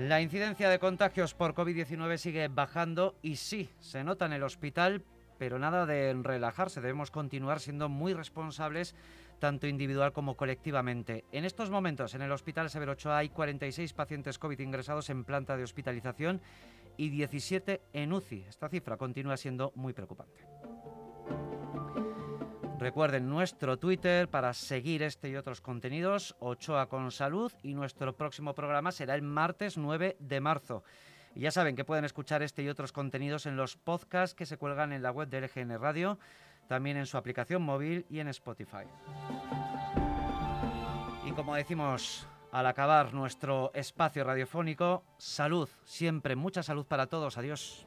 La 0.00 0.22
incidencia 0.22 0.70
de 0.70 0.78
contagios 0.78 1.34
por 1.34 1.52
COVID-19 1.52 2.16
sigue 2.16 2.48
bajando 2.48 3.16
y 3.20 3.36
sí, 3.36 3.68
se 3.80 4.02
nota 4.02 4.24
en 4.24 4.32
el 4.32 4.42
hospital, 4.42 5.04
pero 5.36 5.58
nada 5.58 5.84
de 5.84 6.14
relajarse, 6.22 6.80
debemos 6.80 7.10
continuar 7.10 7.60
siendo 7.60 7.90
muy 7.90 8.14
responsables 8.14 8.94
tanto 9.40 9.66
individual 9.66 10.14
como 10.14 10.38
colectivamente. 10.38 11.26
En 11.32 11.44
estos 11.44 11.68
momentos 11.68 12.14
en 12.14 12.22
el 12.22 12.32
Hospital 12.32 12.70
Severo 12.70 12.92
Ochoa 12.92 13.18
hay 13.18 13.28
46 13.28 13.92
pacientes 13.92 14.38
COVID 14.38 14.60
ingresados 14.60 15.10
en 15.10 15.24
planta 15.24 15.58
de 15.58 15.64
hospitalización 15.64 16.40
y 16.96 17.10
17 17.10 17.82
en 17.92 18.14
UCI. 18.14 18.46
Esta 18.48 18.70
cifra 18.70 18.96
continúa 18.96 19.36
siendo 19.36 19.70
muy 19.74 19.92
preocupante. 19.92 20.46
Recuerden 22.80 23.28
nuestro 23.28 23.78
Twitter 23.78 24.26
para 24.28 24.54
seguir 24.54 25.02
este 25.02 25.28
y 25.28 25.36
otros 25.36 25.60
contenidos, 25.60 26.34
Ochoa 26.40 26.88
con 26.88 27.10
Salud, 27.10 27.52
y 27.62 27.74
nuestro 27.74 28.16
próximo 28.16 28.54
programa 28.54 28.90
será 28.90 29.14
el 29.14 29.20
martes 29.20 29.76
9 29.76 30.16
de 30.18 30.40
marzo. 30.40 30.82
Y 31.34 31.40
ya 31.40 31.50
saben 31.50 31.76
que 31.76 31.84
pueden 31.84 32.06
escuchar 32.06 32.42
este 32.42 32.62
y 32.62 32.70
otros 32.70 32.92
contenidos 32.92 33.44
en 33.44 33.58
los 33.58 33.76
podcasts 33.76 34.34
que 34.34 34.46
se 34.46 34.56
cuelgan 34.56 34.94
en 34.94 35.02
la 35.02 35.10
web 35.10 35.28
de 35.28 35.42
LGN 35.42 35.78
Radio, 35.78 36.18
también 36.68 36.96
en 36.96 37.04
su 37.04 37.18
aplicación 37.18 37.60
móvil 37.60 38.06
y 38.08 38.20
en 38.20 38.28
Spotify. 38.28 38.86
Y 41.26 41.32
como 41.32 41.56
decimos 41.56 42.26
al 42.50 42.66
acabar 42.66 43.12
nuestro 43.12 43.72
espacio 43.74 44.24
radiofónico, 44.24 45.04
salud, 45.18 45.68
siempre 45.84 46.34
mucha 46.34 46.62
salud 46.62 46.86
para 46.86 47.08
todos. 47.08 47.36
Adiós. 47.36 47.86